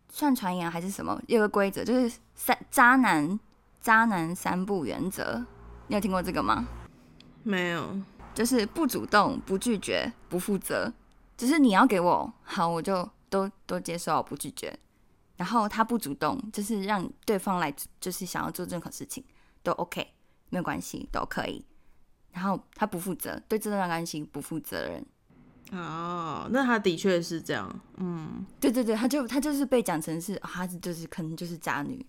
[0.08, 3.38] 算传言还是什么，有个规则就是三渣男
[3.86, 5.46] 渣男三不原则，
[5.86, 6.66] 你有听过这个吗？
[7.44, 7.96] 没有，
[8.34, 10.92] 就是不主动、不拒绝、不负责，
[11.36, 14.76] 就是你要给我好，我就都都接受，不拒绝。
[15.36, 19.22] 然后他不主动，就是让对方来，就是想要做任何事情
[19.62, 20.04] 都 OK，
[20.48, 21.64] 没有关系，都可以。
[22.32, 25.06] 然后他不负责，对这段关系不负责任。
[25.70, 32.04] 哦，那他的确是这样，嗯，对对对，他就他就是被讲成是啊，他就是可能就是渣女。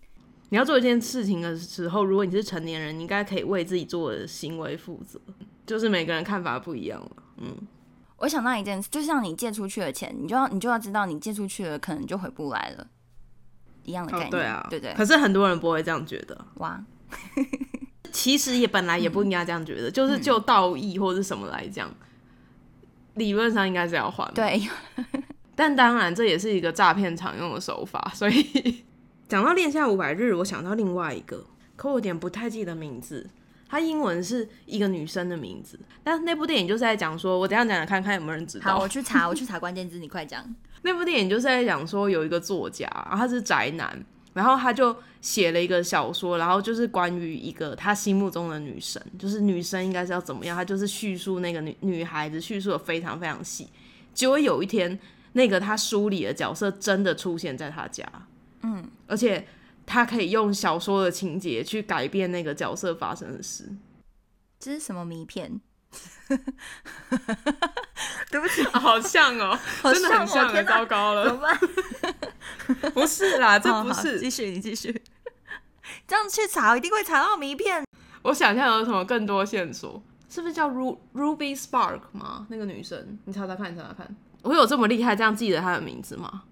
[0.49, 5.19] 你要做一件事情的时候，如果你是成年人，你应该可以为自己做的行为负责。
[5.65, 7.53] 就是每个人看法不一样了，嗯，
[8.19, 12.87] 我想到一件事，就像你借出去的钱，你就要你就要知道，你借出去了，可能就回不来了，
[13.83, 14.93] 一样的概念，哦对啊，对对。
[14.93, 16.81] 可是很多人不会这样觉得，哇，
[18.13, 21.93] 其实也本来也不应该这样觉得，就是就道义或者什么来讲，
[23.15, 24.31] 理论上应该是要还，。
[24.33, 24.61] 对，
[25.53, 28.85] 但当然这也是一个诈骗常用的手法，所以
[29.27, 33.29] 讲到恋夏五百日，我想到另外一个，可我有点不太记得名字。
[33.69, 38.71] 它英文是一个女生的名字，但那部电影就是在讲说，我等下讲讲看看有没有人知道。
[38.71, 40.41] 好，我去查，我去查关键字，你快讲。
[40.83, 53.67] 那部电影就是在讲说，有一个作家，然后他是宅男，然后他就写了一个小说，然后就是关于一个他心目中的女神，就是女生应该是要怎么样，他就是叙述那个女女孩子，叙述的非常非常细。
[54.13, 54.97] 结果有一天，
[55.33, 58.09] 那个他书里的角色真的出现在他家，
[58.67, 59.47] 嗯，而且
[59.85, 63.71] 他可以用小说的情节去改变那个角色发生的事。
[64.59, 65.61] 这是什么名片？
[68.29, 71.57] 对不起， 好像哦，好真的很像，糟糕了怎么了，
[72.81, 72.91] 办？
[72.91, 75.01] 不是啦，这不是继续，你继续。
[76.05, 77.85] 这样去查，一定会查到名片。
[78.23, 82.45] 我想象有什么更多线索，是不是叫 Ru Ruby Spark 吗？
[82.49, 86.43] 那个女生，你查查看，你查查看，我有这么厉害，这样记得她的名字吗？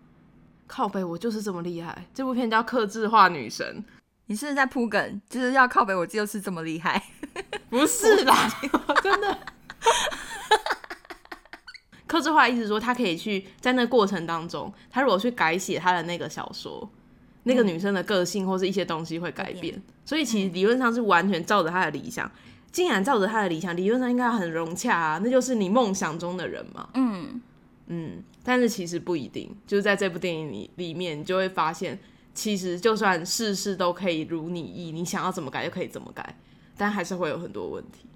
[0.67, 2.05] 靠北，我就是这么厉害。
[2.13, 3.83] 这部片叫《克制化女神
[4.27, 7.01] 你是不是在铺梗，就是要靠北，我就是这么厉害。》，
[7.69, 8.49] 不是啦，
[9.03, 9.37] 真的。
[12.07, 16.89] 克制化意思是说，他可以去在那个过程当中，他如果去改写他的那个小说，
[17.43, 19.81] 那个女生的个性或是一些东西会改变。
[20.03, 22.29] 所以其实理论上是完全照着他的理想。
[22.71, 26.89] 竟然照着他的理想，理论上应该很融洽啊，那就是你梦想中的人嘛。
[26.93, 27.41] 嗯，
[27.87, 31.99] 嗯，但是其实不一定，就是在这部电影里里面，你就会发现，
[32.33, 36.37] 其实就算事事都可以如你意，你想要怎么改就可以怎么改，
[36.75, 38.07] 但还是会有很多问题。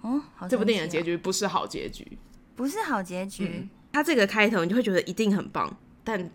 [0.00, 2.16] 哦，好这部电影的结局不是好结局，
[2.56, 3.46] 不是好结局。
[3.46, 6.30] 嗯，它这个开头你就会觉得一定很棒，但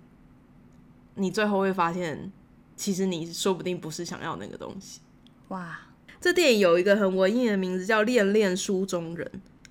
[1.16, 2.32] 你最后会发现，
[2.76, 5.02] 其实你说不定不是想要那个东西。
[5.48, 5.80] 哇，
[6.22, 9.28] 这电影有一个很文艺的名字叫《恋恋书中人》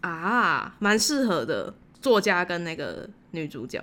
[0.09, 1.73] 啊，蛮适合的。
[2.01, 3.83] 作家跟那个女主角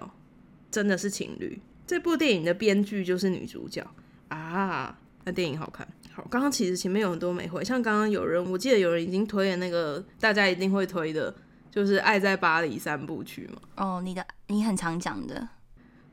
[0.71, 1.60] 真的是情侣。
[1.88, 3.86] 这部电影的编剧就是女主角
[4.30, 5.88] 啊，那电影好看。
[6.12, 11.34] 好，刚刚其实前面有很多没回，像刚刚有人，我记得有人已经推了那个大家一定会推的，
[11.69, 13.62] 就是《爱在巴黎》三部曲嘛。
[13.75, 15.47] 哦，你的你很常讲的，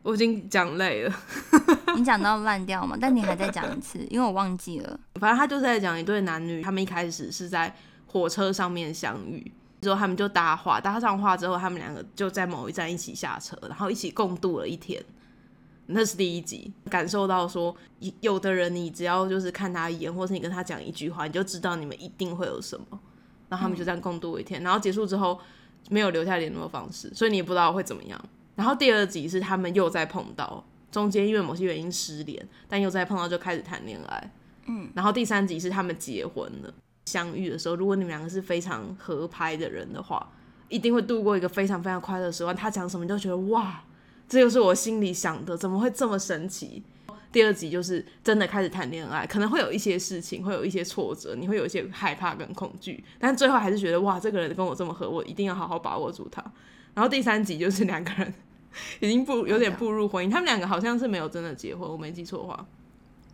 [0.03, 1.15] 我已经讲累了，
[1.97, 4.99] 你讲到烂掉嘛，但你还在讲一次，因为我忘记了。
[5.15, 7.75] 反正他就是在讲一对男女，他们一开始是在
[8.07, 9.51] 火车上面相遇，
[9.83, 15.03] 之后他们就搭话，搭上话之后，他们两个就在某一站一起下车，然后一起共度了一天。
[15.87, 22.87] 那是第一集，感受到说，有有的人你只要就是看他一眼，或是你跟他讲一句话，你就知道你们一定会有什么。
[23.49, 25.39] 然后他们就这样共度一天，然后结束之后
[25.91, 28.25] 没有留下联络方式，所以你也不知道会怎么样。
[28.55, 34.33] 然后第二集是他们又再碰到，中间因为某些原因失联，但又再碰到就开始谈恋爱。
[34.67, 36.73] 嗯，然后第三集是他们结婚了，
[37.07, 40.33] 相遇的时候，如果你们两个是非常合拍的人的话，
[40.69, 42.55] 一定会度过一个非常非常快乐的时光。
[42.55, 43.83] 他讲什么你都觉得哇，
[44.29, 46.83] 这就是我心里想的，怎么会这么神奇？
[47.31, 56.45] 第二集就是真的开始谈恋爱，可能会有一些事情，会有一些挫折，你会有一些害怕跟恐惧，但最后还是觉得哇，这个人跟我这么合，我一定要好好把握住他。
[56.93, 58.35] 然后第三集就是两个人
[59.01, 62.67] 已经步有点步入婚姻，他们两个好像是没有真的结婚，我没记错的话，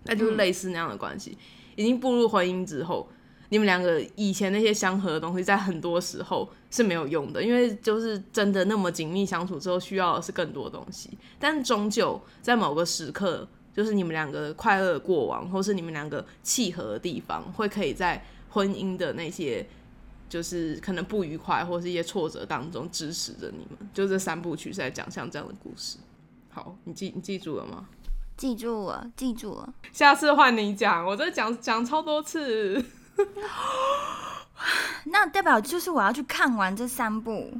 [0.05, 1.37] 那就是类似那样的关系。
[1.75, 3.09] 已经步入婚姻之后，
[3.51, 11.11] 你们两个以前那些相合的东西，在很多时候是没有用的，因为就是真的那么紧密相处之后，需要的是更多东西。
[11.39, 19.67] 但终究在某个时刻，就是你们两个快乐的过往，或是你们两个契合的地方，会可以在婚姻的那些
[20.29, 23.89] 就是可能不愉快或是一些挫折当中支持着你们。
[23.95, 25.97] 就这三部曲是在讲像这样的故事。
[26.51, 27.89] 好，你记你记住了吗？
[28.37, 29.75] 记住了，记住了。
[29.93, 32.85] 下次换你讲，我这讲讲超多次。
[35.07, 37.53] 那代表就是我要去看完这三部，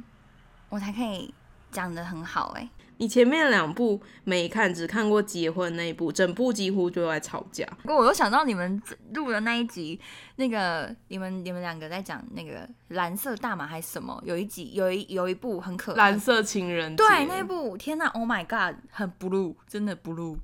[0.69, 1.33] 我才可以
[1.71, 7.65] 讲的很好哎、你前面两部没看，只看过结婚那一部，整部几乎就在吵架。
[7.81, 8.81] 不过我又想到你们
[9.13, 9.99] 录的那一集，
[10.35, 14.21] 那个你们你们两个在讲那个蓝色大马还是什么？
[14.25, 20.37] 有一集有一有一部很可蓝色情人对那一部，天呐 o h my God，很 blue，真的 blue，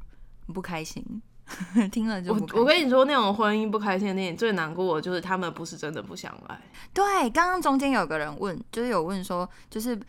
[0.47, 1.21] 很不开心，
[1.91, 2.39] 听了就我。
[2.53, 6.59] 我跟你说，那种婚姻不开心的电影最难过的就是他们不是真的不相爱。
[6.93, 9.99] 对，刚刚中间有个人问，就是有问说，就是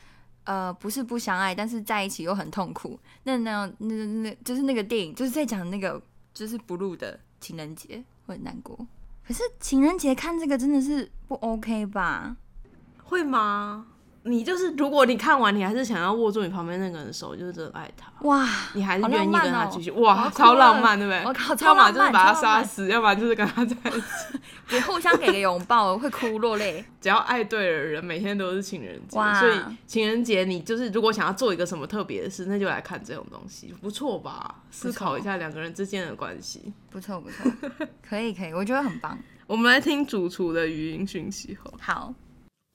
[0.45, 2.99] 呃，不是不相爱，但是在一起又很痛苦。
[3.25, 6.01] 那那样那那就是那个电影，就是在讲那个
[6.33, 8.79] 就是 blue 的情人节会很难过。
[9.27, 12.37] 可是情人节看这个真的是不 OK 吧？
[13.03, 13.87] 会吗？
[14.27, 19.91] 你就是如果你看完，你还是想要握住你旁边那个人的手，就是真的爱他，哇，你还是好愿意跟他继续。
[19.91, 21.23] 我哇，超浪漫，对不对？
[21.25, 24.39] 我靠，超要么，就是把他杀死，要不然就是跟他在一起。
[24.69, 26.85] 给互相给个拥抱，会哭落泪。
[27.01, 29.17] 只要爱对了人，每天都是情人节。
[29.17, 34.57] 所以情人节你就是如果想要做一个什么特别的事，那就来看这种东西，不错吧？
[34.73, 36.73] 思考一下两个人之间的关系。
[36.91, 37.51] 不错不错，
[38.03, 39.17] 可以可以，我觉得很棒。
[39.47, 42.13] 我们来听主厨的语音讯息后，好，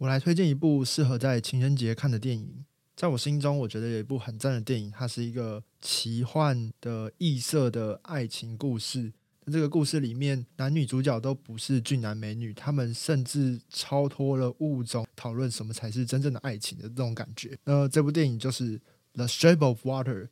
[0.02, 2.66] 我来推荐一部适合在情人节看的电影。
[2.96, 9.14] 在我心中，我觉得有一部很赞的电影，它是一个奇幻的异色的爱情故事。
[9.46, 17.56] 这个故事里面，男女主角都不是俊男美女，他们甚至超脱了物种，讨论什么才是真正的爱情的这种感觉。
[17.64, 18.80] 那这部电影就是
[19.14, 20.24] 《The Shape of Water》，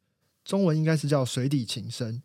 [0.44, 2.16] 中文应该是叫《水底情深》。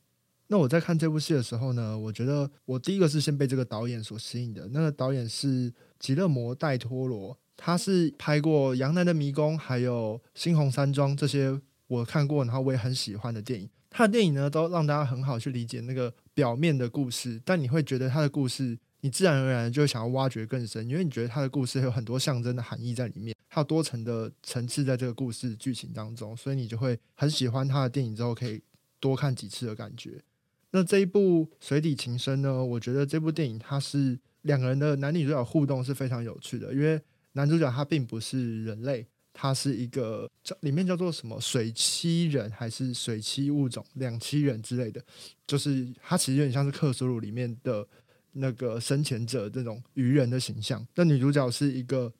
[0.55, 4.69] 那我在看这部戏的时候呢，我觉得我第一个是先被这个导演所吸引的。
[4.69, 13.69] 那个导演是吉勒摩·戴托罗，他是拍过《杨澜的迷宫》还有《猩红山庄》这些我看过，然后我也很喜欢的电影。
[13.90, 28.62] 他的电影呢，都让大家很好去理解那个表面的故事，但你会觉得他的故事，你自然而然就想要挖掘更深，因为你觉得他的故事有很多象征的含义在里面，还有多层的层次在这个故事剧情当中，所以你就会很喜欢他的电影之后可以
[29.01, 30.23] 多看几次的感觉。
[30.77, 37.01] 那这一部《水底情深》呢，我觉得这部电影它是两个人的男女主角互动是非常有趣的，因为
[37.35, 45.01] 男主角他并不是人类，他是一个叫里面叫做什么水栖人还是水栖物种两栖人之类的，
[45.47, 47.87] 就是他其实有点像是克苏鲁里面的
[48.33, 50.85] 那个生前者这种鱼人的形象。
[50.97, 52.13] 那女主角是一个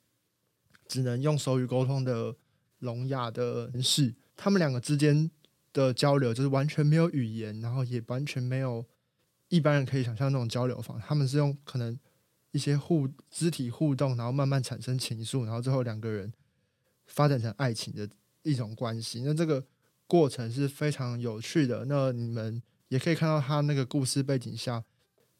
[0.87, 2.33] 只能用手语沟通的
[2.79, 5.29] 聋哑的人士，他们两个之间
[5.75, 8.85] 的交流就是完全没有语言，然后也完全没有
[9.49, 11.99] 一般人可以想象那种交流方式，他们是用可能
[12.51, 16.31] 一些互肢体互动，然后慢慢产生情愫，然后最后两个人
[17.07, 18.09] 发展成爱情的
[18.43, 19.21] 一种关系。
[19.25, 19.65] 那这个
[20.07, 21.83] 过程是非常有趣的。
[21.85, 24.81] 那你们也可以看到他那个故事背景下，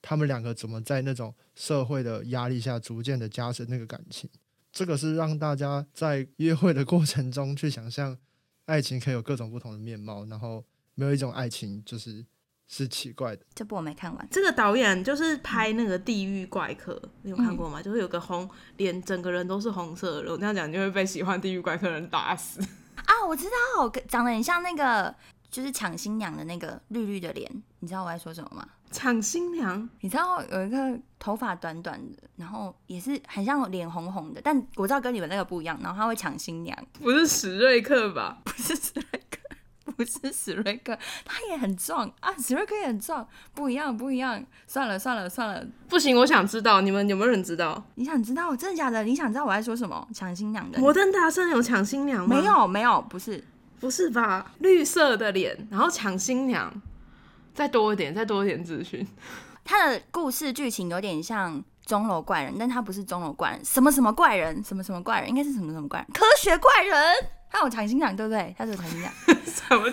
[0.02, 4.30] 他们两个怎么在那种社会的压力下逐渐的加深那个感情。
[4.74, 8.18] 这个是让大家在约会的过程中去想象
[8.66, 10.64] 爱情可以有各种不同的面貌，然后
[10.96, 12.26] 没有一种爱情就是
[12.68, 13.46] 是奇怪的。
[13.54, 14.28] 这部我没看完。
[14.32, 17.82] 这个导演就是拍那个《地狱怪客》，你有看过吗？
[17.82, 20.32] 就是有个红脸，整个人都是红色的。
[20.32, 22.60] 我这样讲就会被喜欢《地狱怪客》的人打死。
[23.06, 23.46] 啊，我知
[23.78, 25.14] 道，长得很像那个，
[25.52, 28.68] 就是抢新娘的那个绿绿的脸，你知道我在说什么吗？
[28.96, 38.38] 抢新娘，你知道有一个头发短短的，然后也是很像脸红红的，但我知道跟你们那个不一样，然后他会抢新娘，不是史瑞克吧？
[38.46, 49.04] 不是史瑞克，不是史瑞克，他也很壮啊，史瑞克也很壮，不一样不一样，算了算了算了，不行，我想知道你们有没有人知道你想知道真的假的？
[49.04, 50.08] 你想知道我在说什么？
[50.14, 50.80] 抢新娘的？
[50.80, 52.34] 摩登大圣有抢新娘吗？
[52.34, 53.44] 没，有没有，不是，
[53.82, 54.54] 不是吧？
[54.60, 56.74] 绿色的脸，然后抢新娘，
[57.56, 59.08] 再多一点，再多一点资讯。
[59.64, 66.96] 他的故事剧情有点像钟楼怪人，但他不是钟楼怪人，什么什么怪人，什么什么怪人，应该是什么什么怪人，科学怪人。
[67.50, 68.54] 他有抢新娘，对不对？
[68.58, 69.12] 他是有抢新娘，
[69.46, 69.90] 什么？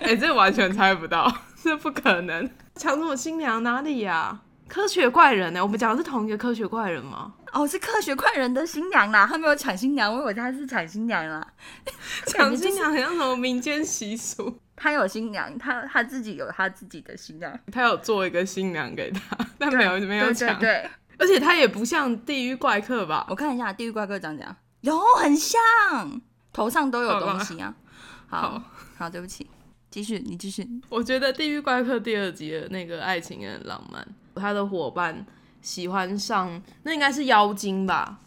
[0.00, 1.30] 哎、这完全猜不到，
[1.62, 2.50] 这不可能。
[2.76, 7.34] 抢什么新娘哪里呀、科学怪人呢、我们讲的是同一个科学怪人吗？
[7.52, 11.46] 哦，是科学怪人的新娘啦，他没有抢新娘，我以为他是抢新娘啦。
[12.26, 14.58] 抢新娘很像什么民间习俗？
[14.76, 20.58] 他有新娘，他他自己有他自己的新娘，他有做一个新娘给他， 但没有没有对抢。
[20.58, 23.26] 对对，而且他也不像地狱怪客吧？
[23.28, 25.60] 我看一下地狱怪客长怎样，有很像，
[26.52, 27.74] 头上都有东西啊。
[28.26, 28.62] 好好
[28.98, 29.48] 好，对不起，
[29.90, 30.68] 继续，你继续。
[30.88, 35.24] 我觉得《地狱怪客》第二集的那个爱情也很浪漫，他的伙伴
[35.62, 38.18] 喜欢上那应该是妖精吧，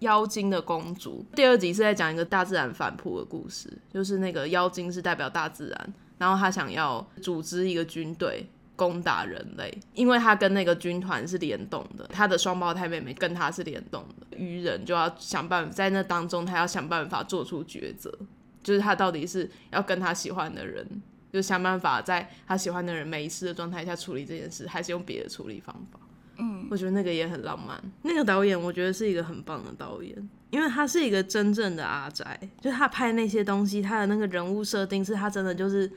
[0.00, 1.24] 妖精的公主。
[1.34, 8.48] 第二集是在讲一个大自然反扑的故事，就是那个妖精是代表大自然，然后他想要组织一个军队。
[8.78, 18.16] 攻打人类，因为他跟那个军团是联动的，他的双胞胎妹妹跟他是联动的，愚人就要想办法在那当中，他要想办法做出抉择，
[18.62, 20.86] 就是他到底是要跟他喜欢的人
[21.32, 25.98] 就想办法在他喜欢的人没事的状态下处理这件事，还是用别的处理方法。
[26.38, 27.80] 嗯，我觉得那个也很浪漫。
[28.02, 35.90] 那个导演我觉得是一个很棒的导演，因为他是一个真正的阿宅，就是他拍那些东西，他的那个人物设定是他真的就是。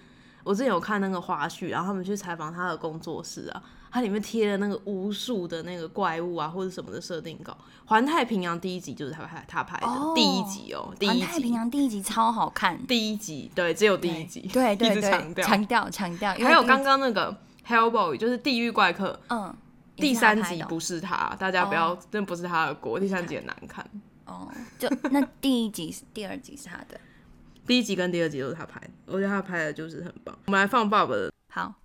[0.44, 7.56] 我之前有看那个花絮，然后他们去采访他的工作室啊，它里面贴了那个无数的那个怪物啊或者什么的设定稿。
[7.86, 15.46] 环太平洋第一集就是他拍他拍的、哦第一集哦，第环一集太平洋第一集超好看，第一集对，只有第一集，对对 一直对，强调。
[15.46, 17.38] 强调强调，还有刚刚那个
[17.68, 19.56] Hellboy，就是地狱怪客，嗯，也
[20.02, 23.90] 第三集不是他，大家不要，哦真不是他的锅，第三集很难看。
[24.26, 27.00] 哦，就那第一集、第二集是他的。
[27.68, 30.38] 第一集跟第二集都是他拍的，我觉得他拍的就是很棒。
[30.48, 31.76] 我们来放爸爸的，好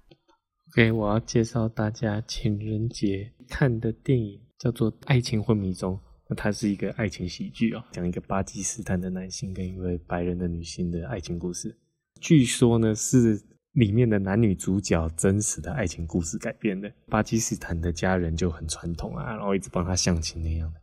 [0.72, 5.94] ，OK，我要介绍大家情人节看的电影，叫做《爱情昏迷中》。
[6.28, 11.78] 那它是一个爱情喜剧哦，讲一个巴基斯坦的男性跟一位白人的女性的爱情故事。
[12.20, 13.40] 据说呢是
[13.76, 16.90] 里面的男女主角真实的爱情故事改编的。
[17.08, 20.80] 巴基斯坦的家人就很传统啊，然后一直帮他相亲那样的，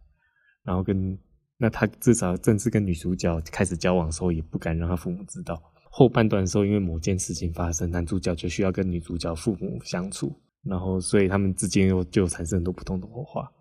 [0.63, 1.17] 然后跟
[1.57, 5.59] 那他至少正式跟女主角开始交往的时候，也不敢让他父母知道。
[5.89, 10.31] 后半段的时候，因为某件事情发生，男主角就需要跟女主角父母相处，
[10.63, 13.51] 然后所以他们之间又就产生很多不同的火花。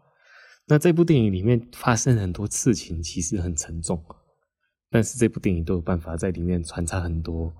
[0.66, 3.98] 那这部电影里面发生很多事情，其实很沉重，
[4.90, 7.50] 但是这部电影都有办法在里面穿插很多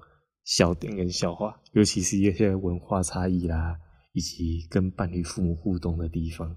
[0.44, 3.78] 笑点跟笑话，尤其是一些文化差异啦，
[4.12, 6.56] 以及跟伴侣父母互动的地方。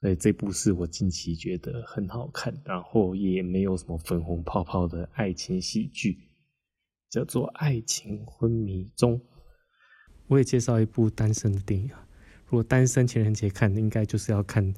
[0.00, 6.28] 所以这部是我近期觉得很好看，然后也没有什么粉红泡泡的爱情喜剧，
[7.10, 9.18] 叫做《爱情昏迷中》。
[10.28, 12.06] 我也介绍一部单身的电影啊，
[12.44, 14.74] 如果单身情人节看，应该就是要看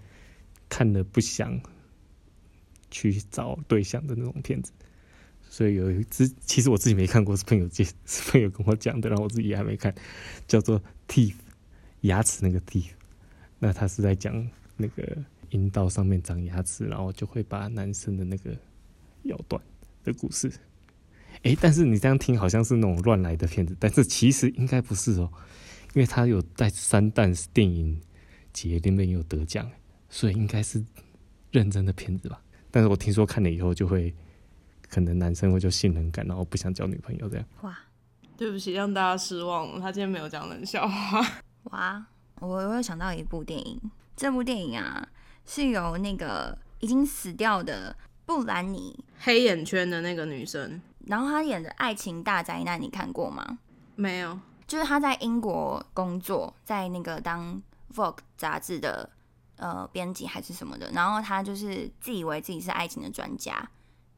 [0.69, 1.61] 看了不想
[2.91, 4.73] 去找对象的那种片子。
[5.49, 9.95] 所以有一只，其实我自己没看过，是朋友介， 是朋友跟我讲的，然后我自己还没看，
[10.47, 11.33] 叫做《Teeth》，
[12.03, 12.91] 牙齿那个 Teeth。
[13.59, 15.17] 那他是在讲那个
[15.51, 18.57] 阴道上面长牙齿，然后就会把男生的那个
[19.25, 19.61] 咬断
[20.05, 20.53] 的故事。
[21.43, 25.31] 诶，但是你这样听好像是那种乱来的片子，但是其实应该不是哦，
[25.95, 28.01] 因为他有在三弹电影
[28.53, 29.69] 节里面有得奖，
[30.09, 30.85] 所以应该是
[31.51, 32.41] 认真的片子吧。
[32.71, 34.15] 但是我听说看了以后就会，
[34.89, 37.47] 可能男生会就性冷感，然后不想交女朋友这样。
[37.63, 37.77] 哇
[38.37, 39.81] 对不起，让大家失望了。
[39.81, 41.21] 他今天没有讲冷笑话。
[41.71, 42.07] 哇，
[42.41, 43.81] 我我有想到一部电影，
[44.17, 45.07] 这部电影啊
[45.45, 53.59] 是由那个已经死掉的布兰妮，黑眼圈的那个女生然后她演的《爱情大灾难》，你看过吗？
[53.97, 57.61] 没有，就是她在英国工作，在那个当
[57.93, 59.11] Vogue 杂志的
[59.57, 63.69] 呃编辑还是什么的，然后她就是自以为自己是爱情的专家，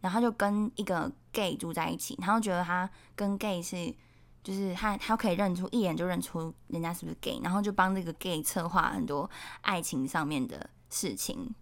[0.00, 3.94] 然后她就跟一个 gay 住在一起，然后觉得他跟 gay 是
[4.42, 9.28] 就是他他可以认出一眼就认出人家是不是 gay，然后就帮这个 gay 策划很多
[9.60, 11.54] 爱情上面的事情，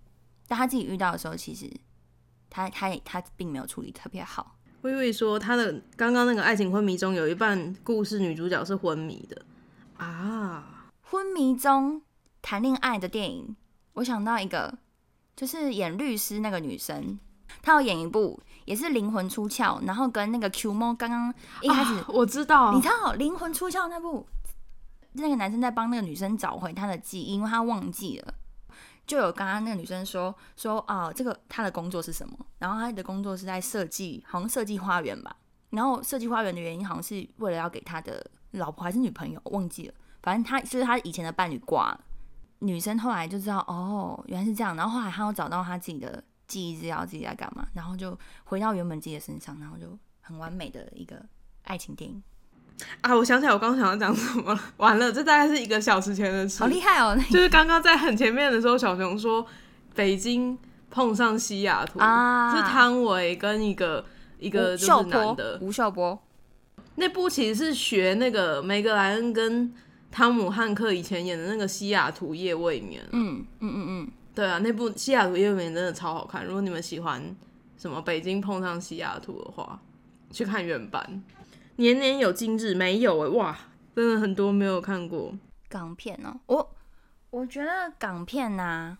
[0.46, 1.70] 但他自己遇到的时候，其实
[2.48, 4.56] 他他也他并没有处理特别好。
[4.82, 9.44] 微微说他的刚刚那个爱情昏迷中有一半故事女主角是昏迷的
[9.96, 12.00] 啊，昏迷中
[12.40, 13.56] 谈恋爱的电影，
[13.94, 14.78] 我想到一个，
[15.34, 17.18] 就是演律师那个女生，
[17.62, 21.32] 她有演一部也是灵魂出窍，然后跟那个 Q 猫刚刚
[21.62, 24.26] 一开始、啊我知道，你知道灵魂出窍那部，
[25.12, 28.34] 那个男生在帮那个女生找回她的记忆，因为她忘记了。
[29.06, 32.36] 就有刚刚那个女生说说啊，这个她的工作是什么？
[32.58, 35.34] 然后她的工作是在设计，好像设计花园吧。
[35.70, 42.00] 然后设计花园的原因好像是为了要给他的老婆还是女朋友忘记了，反正他就是他以前的伴侣挂了。
[42.60, 44.74] 女生后来就知道哦，原来是这样。
[44.74, 51.22] 然后后来她又找到她自己的记忆资料，自己在干嘛，然后就回到原本自己的身上，然后就很完美的一个
[51.64, 52.20] 爱情电影，
[53.02, 57.14] 啊，我想起来我刚刚想要讲什么了，完了，这大概是一个小时前的事，好厉害哦！
[57.14, 59.46] 那就是刚刚在很前面的时候，小熊说
[59.94, 60.58] 北京
[60.90, 64.04] 碰上西雅图，啊是汤唯跟一个
[64.38, 66.18] 一个就是男的，吴秀波，
[66.94, 69.72] 那部其实是学那个梅格莱恩跟
[70.10, 73.04] 汤姆汉克以前演的那个西雅图夜未眠。
[73.12, 76.46] 嗯嗯嗯嗯，对啊，那部西雅图夜未眠真的超好看。
[76.46, 77.20] 如果你们喜欢
[77.76, 79.80] 什么北京碰上西雅图的话，
[80.30, 81.24] 去看原版。
[81.74, 83.58] 年年有今日没有哎、哇，
[83.96, 85.36] 真的很多没有看过。
[85.68, 86.76] 港片哦，我
[87.30, 88.96] 我觉得港片呐、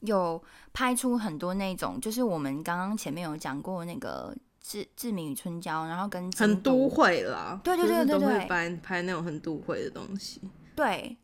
[0.00, 0.42] 有
[0.74, 10.42] 拍出很多那种，就是我们刚刚前面有讲过那个志志明与春娇，然后跟很都会啦，对对对就是都对对会拍拍那种很都会的东西。
[10.76, 11.16] 对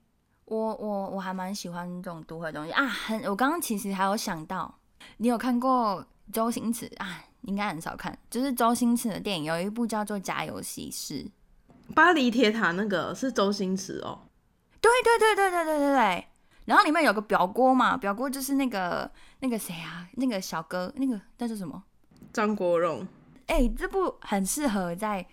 [0.50, 2.84] 我我我还蛮喜欢这种都会的东西啊。
[2.84, 4.74] 很，我刚刚其实还有想到，
[5.18, 7.24] 你有看过周星驰啊？
[7.42, 11.24] 应该很少看，就是周星驰的电影，有一部叫做《家有喜事》。
[11.94, 14.26] 巴黎铁塔那个是周星驰哦，
[14.80, 16.26] 对对对对对对对对。
[16.66, 21.82] 然后里面有个表哥嘛，表哥就是那个那个谁啊，那个小哥，那个那叫什么？
[22.32, 23.06] 张国荣
[23.46, 25.26] 哎、这部很适合在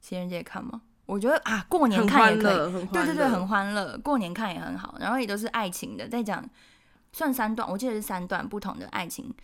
[0.00, 0.82] 情人节看吗？
[1.06, 2.86] 我觉得啊，过年看也可以。
[2.86, 4.96] 对对对，很欢乐，过年看也很好。
[5.00, 6.48] 然后也都是爱情的，在讲
[7.12, 9.34] 算三段，我记得是三段不同的爱情。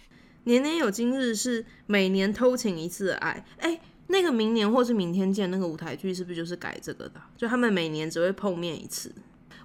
[0.45, 7.29] 年年有今日是每年偷情一次的爱，哎、那个明年或是明天见那个舞台剧是不是就是改这个的啊？
[7.37, 9.15] 就他们每年只会碰面一次。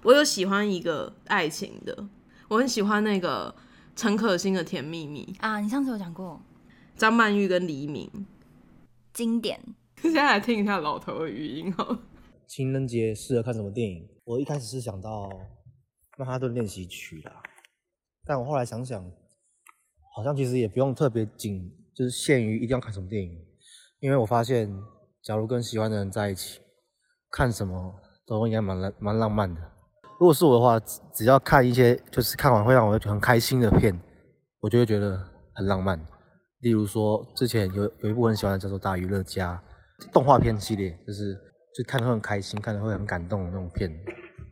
[0.02, 2.06] 我有喜欢一个爱情的，
[2.48, 3.54] 我很喜欢那个
[3.96, 6.38] 陈可辛的《甜蜜蜜啊，你上次有讲过》，
[7.00, 8.10] 张曼玉跟黎明。
[9.14, 9.58] 经典。
[10.12, 11.98] 现在来听一下老头的语音哦。
[12.46, 14.06] 情人节适合看什么电影？
[14.24, 15.22] 我一开始是想到
[16.18, 17.42] 《曼哈顿练习曲》啦，
[18.26, 19.02] 但我后来想想，
[20.14, 23.34] 好像其实也不用特别紧，就是限于一定要看什么电影，
[24.00, 24.70] 因为我发现，
[25.22, 26.60] 假如跟喜欢的人在一起，
[27.30, 27.94] 看什么
[28.26, 29.60] 都应该蛮浪蛮浪漫的。
[30.20, 30.78] 如果是我的话，
[31.14, 33.98] 只要看一些就是看完会让我很开心的片，
[34.60, 35.18] 我就会觉得
[35.54, 35.98] 很浪漫。
[36.60, 39.62] 例如说，之前有有一部很喜欢的叫做《大娱乐家》
[40.12, 41.34] 动画片系列，就是
[41.74, 43.90] 就看得很开心，看得会很感动的那种片，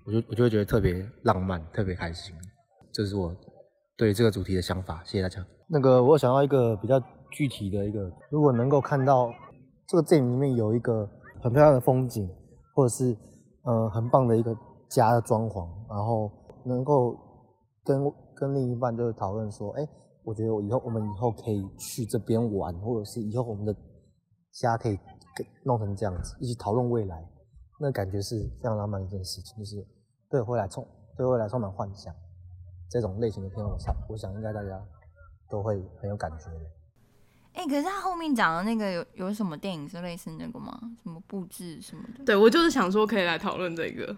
[0.07, 2.35] 我就我就会觉得特别浪漫，特别开心。
[2.93, 3.35] 这是我
[3.97, 5.03] 对这个主题的想法。
[5.05, 5.45] 谢谢大家。
[5.69, 7.01] 那个我想要一个比较
[7.31, 9.33] 具体的一个，如果能够看到
[9.87, 11.09] 这个电影里面有一个
[11.43, 12.29] 很漂亮的风景，
[12.75, 13.17] 或者是
[13.65, 14.57] 呃很棒的一个
[14.89, 16.31] 家的装潢，然后
[16.65, 17.17] 能够
[17.85, 18.03] 跟
[18.35, 19.89] 跟另一半就是讨论说，哎。
[20.25, 23.75] 我觉得我以后我们以后可以去这边玩，或者是以后我们的
[24.53, 24.97] 家可以
[25.65, 27.25] 弄成这样子，一起讨论未来，
[27.79, 29.87] 那感觉是非常浪漫一件事情，就是
[30.31, 32.15] 对未来充对未来充满幻想。
[32.91, 34.79] 这种类型的片，我想我想应该大家
[35.49, 36.61] 都会很有感觉的。
[37.55, 40.79] 哎，可是他后面讲的那个有有什么电影是类似那个吗？
[41.03, 42.25] 什么布置什么的？
[42.25, 44.15] 对我就是想说可以来讨论这个。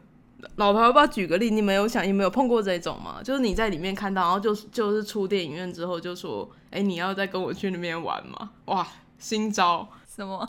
[0.56, 1.50] 老头要不要举个例？
[1.50, 3.22] 你没有想，你没有碰过这种吗？
[3.22, 8.52] 就是你在里面看到，然后就就是出电影院之后就说，哎，你要再跟我去那边玩吗？
[8.66, 8.86] 哇，
[9.18, 10.48] 新招什么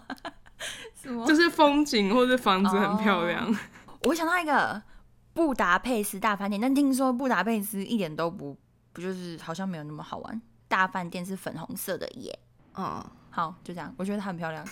[1.02, 1.26] 什么？
[1.26, 3.56] 就是风景或者房子很漂亮。
[4.04, 4.82] 我想到一个
[5.34, 8.58] 布达佩斯大饭店，但听说布达佩斯一点都不
[8.94, 10.42] 不就是好像没有那么好玩。
[10.68, 12.40] 大饭店是粉红色的耶。
[12.78, 13.94] 嗯，好，就这样。
[13.98, 14.66] 我觉得它很漂亮。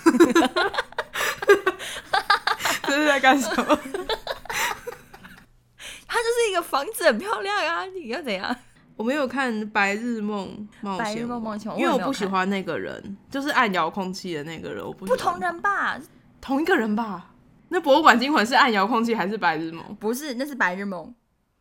[2.84, 3.64] 这是在干什么？
[6.06, 7.86] 它就是一个房子，很漂亮啊！
[7.86, 8.56] 你要怎样？
[8.96, 14.86] 我没有看《白日梦冒险》，白日梦冒险，因为我不喜欢那个人，就是按遥控器的那个人。
[14.86, 16.00] 我不不同人吧？
[16.40, 17.32] 同一个人吧？
[17.70, 19.84] 那博物馆惊魂是按遥控器还是白日梦？
[20.00, 21.14] 不是，那是白日梦，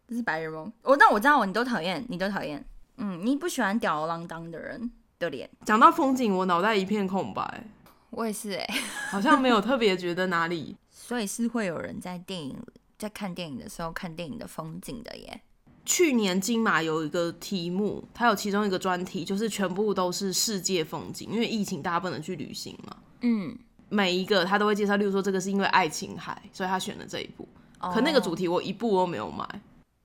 [0.09, 0.71] 那是白日梦。
[0.83, 2.63] 我那我知道，你都讨厌，你都讨厌。
[2.99, 5.49] 嗯，你不喜欢吊儿郎当的人的脸。
[5.65, 7.65] 讲到风景，我脑袋一片空白。
[8.11, 8.67] 我也是哎，
[9.11, 10.77] 好像没有特别觉得哪里。
[10.91, 12.57] 所以是会有人在电影。
[12.99, 15.41] 在看电影的时候看电影的风景的耶。
[15.85, 22.97] 去年金马有一个题目，它有其中一个专题，就是全部都是世界风景，因为疫情大家不能去旅行嘛。
[23.23, 23.57] 嗯，
[23.89, 27.49] 每一个他都会介绍，例如说这个是因为爱琴海，所以他选了这一部。
[27.93, 29.45] 可那个主题我一部都没有买，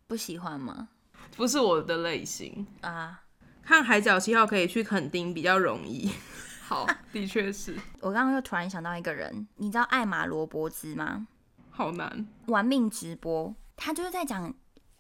[0.08, 0.90] 不喜欢吗？
[1.36, 3.22] 不是我的类型啊。
[3.64, 6.10] 看海角七号可以去垦丁比较容易。
[6.66, 7.78] 好，的确是。
[8.00, 11.28] 我刚刚又突然想到一个人，你知道艾玛罗伯兹吗？
[11.70, 14.52] 好难玩命直播，他就是在讲，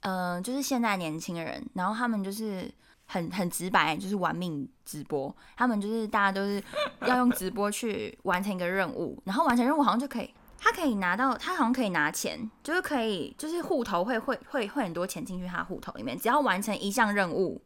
[0.01, 2.71] 呃，就是现在年轻人，然后他们就是
[3.05, 6.63] 很很直白，就是玩命直播，他们就是大家都是
[7.01, 17.61] 要用直播去完成一个任务，然后完成任务好像就可以，他可以拿到，他好像可以拿钱，就是可以，就是户头会会会会很多钱进去他户头里面，只要完成一项任务，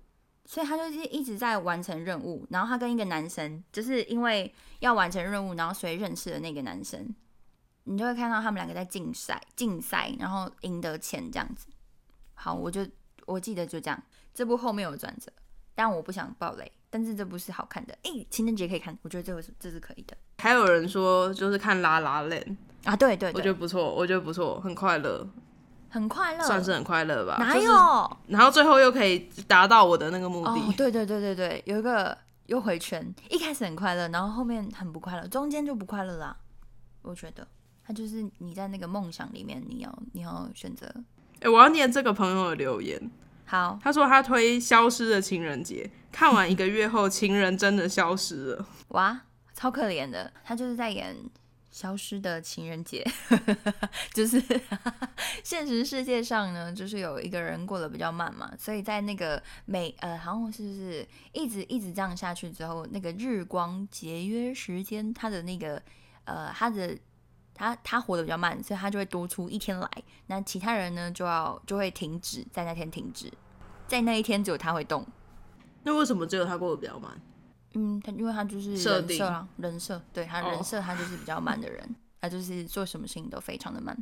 [0.46, 7.14] 所以他就是一直在完成任务，然后他跟一个男生，就是因为要完成任务，然后所以认识了那个男生。
[7.86, 11.66] 你就会看到他们两个在竞赛，竞赛，然后赢得钱这样子。
[12.42, 12.84] 好，我就
[13.28, 14.04] 我记得就这样。
[14.34, 15.32] 这部后面有转折，
[15.76, 16.72] 但我不想暴雷。
[16.89, 20.18] 但是这部是好看的，诶，情人节可以看，我觉得这个是这是可以的。
[20.39, 25.26] 还有人说就是看拉拉链啊，对对，我觉得不错，我觉得不错，很快乐，
[25.89, 27.38] 很快乐，算是很快乐吧。
[27.38, 28.18] 哪有？
[28.28, 30.74] 然后最后又可以达到我的那个目的。
[30.76, 32.18] 对对对对对，有一个
[32.48, 36.36] 又回圈，一开始很快乐，然后后面很不快乐，中间就不快乐啦。
[37.04, 37.48] 我觉得。
[37.84, 40.94] 它就是你在那个梦想里面，你要你要选择。
[41.42, 43.12] 哎，我要念这个朋友的留言。
[43.46, 48.66] 好，他说他推《消失的情人节》，看完一个月后，情人真的消失了。
[48.89, 49.22] 哇，
[49.54, 50.32] 超可怜的。
[50.44, 51.16] 他就是在演
[51.72, 53.04] 《消失的情人节》，
[54.14, 54.42] 就是
[55.44, 65.82] 现实世界上呢，就是有一个人过得比较慢嘛，所以在那个每呃，好像是不是一直一直这样下去之后，那个日光节约时间，他的那个
[66.26, 66.96] 呃，他的。
[67.62, 69.88] 他他活得比较慢，所以他就会多出一天来。
[70.26, 73.32] 那其他人呢，就要就会停止在那天停止，
[73.88, 75.05] 在那一天只有他会动。
[75.84, 77.12] 那为什么只有他过得比较慢？
[77.74, 83.95] 嗯，他因为他就是人设啊，人设，对他人设，他就是比较慢的人，他就是做什么事情都非常的慢。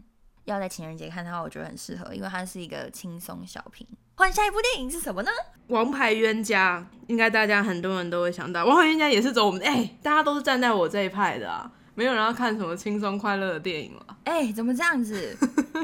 [0.45, 3.86] 要在情人节看他，我觉得很适合，因为它是一个轻松小品。
[4.16, 5.30] 换下一部电影是什么呢？
[5.68, 11.72] 王牌冤家，应该大家很多人都会想到，王牌冤家也是走我们哎，大家都是站在我这一派的啊。
[12.00, 14.18] 没有人要看什么轻松快乐的电影了。
[14.24, 15.38] 哎，怎么这样子？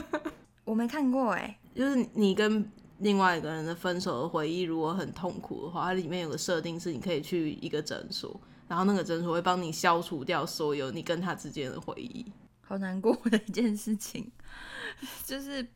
[0.63, 1.59] 我没看过哎。
[1.75, 8.39] 就是你跟另外一个人的分手的回忆如果很痛苦的话，它里面有个设定是你可以去一个诊所，
[8.69, 12.25] 然后那个诊所会帮你消除掉所有你跟他之间的回忆。
[12.61, 14.31] 好难过的一件事情，
[15.25, 15.67] 就是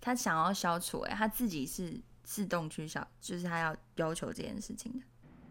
[0.00, 5.00] 他想要消除、哎，他自己是自动去消，就是他要要求这件事情的。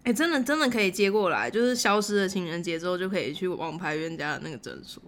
[0.03, 5.01] 哎、真的真的可以接过来，就是消失的情人节之后就可以去王牌冤家的那个诊所。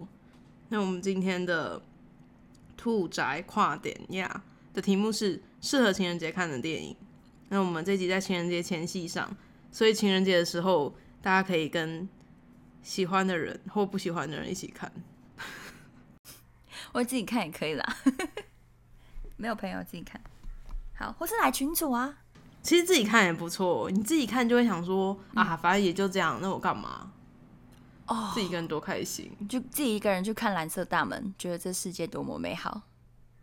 [0.68, 1.82] 那我们今天的
[2.76, 4.42] 兔宅跨点亚
[4.72, 6.96] 的题目是适合情人节看的电影。
[7.48, 9.36] 那我们这集在情人节前夕上，
[9.70, 12.08] 所以情人节的时候，大家可以跟
[12.82, 14.90] 喜欢的人或不喜欢的人一起看。
[16.92, 17.96] 我自己看也可以啦，
[19.36, 20.20] 没有朋友自己看。
[20.96, 22.23] 好，或是来群主啊，
[22.64, 27.12] 其实自己看也不错，你自己看就会想说啊，反正也就这样，那我干嘛？
[28.06, 29.30] 哦自己一个人多开心。
[29.48, 32.82] 就自己一个人去看蓝色大门，觉得这世界多么美好。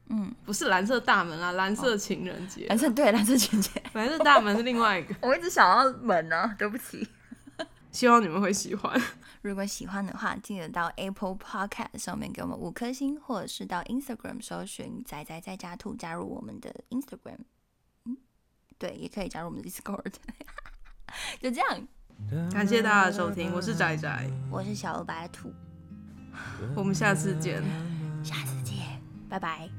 [0.09, 2.65] 嗯，不是蓝色大门啊，蓝色情人节。
[2.67, 7.07] 蓝色对蓝色情人节，蓝色大门是另外一个， 我一直想要门呢，对不起。
[7.91, 8.99] 希望你们会喜欢。
[9.41, 17.39] 如果喜欢的话，记得到 Apple Podcast 上面给我们五颗星，或者是到 Instagram 搜寻“仔仔在家兔”，加入我们的 Instagram。
[18.81, 20.11] 嗯，对，也可以加入我们的 Discord。
[21.39, 21.87] 就这样，
[22.51, 25.53] 感谢大家的收听，我是仔仔，我是小鹅白兔，
[26.75, 27.61] 我们下次见。
[28.23, 28.77] 下次见，
[29.29, 29.69] 拜拜。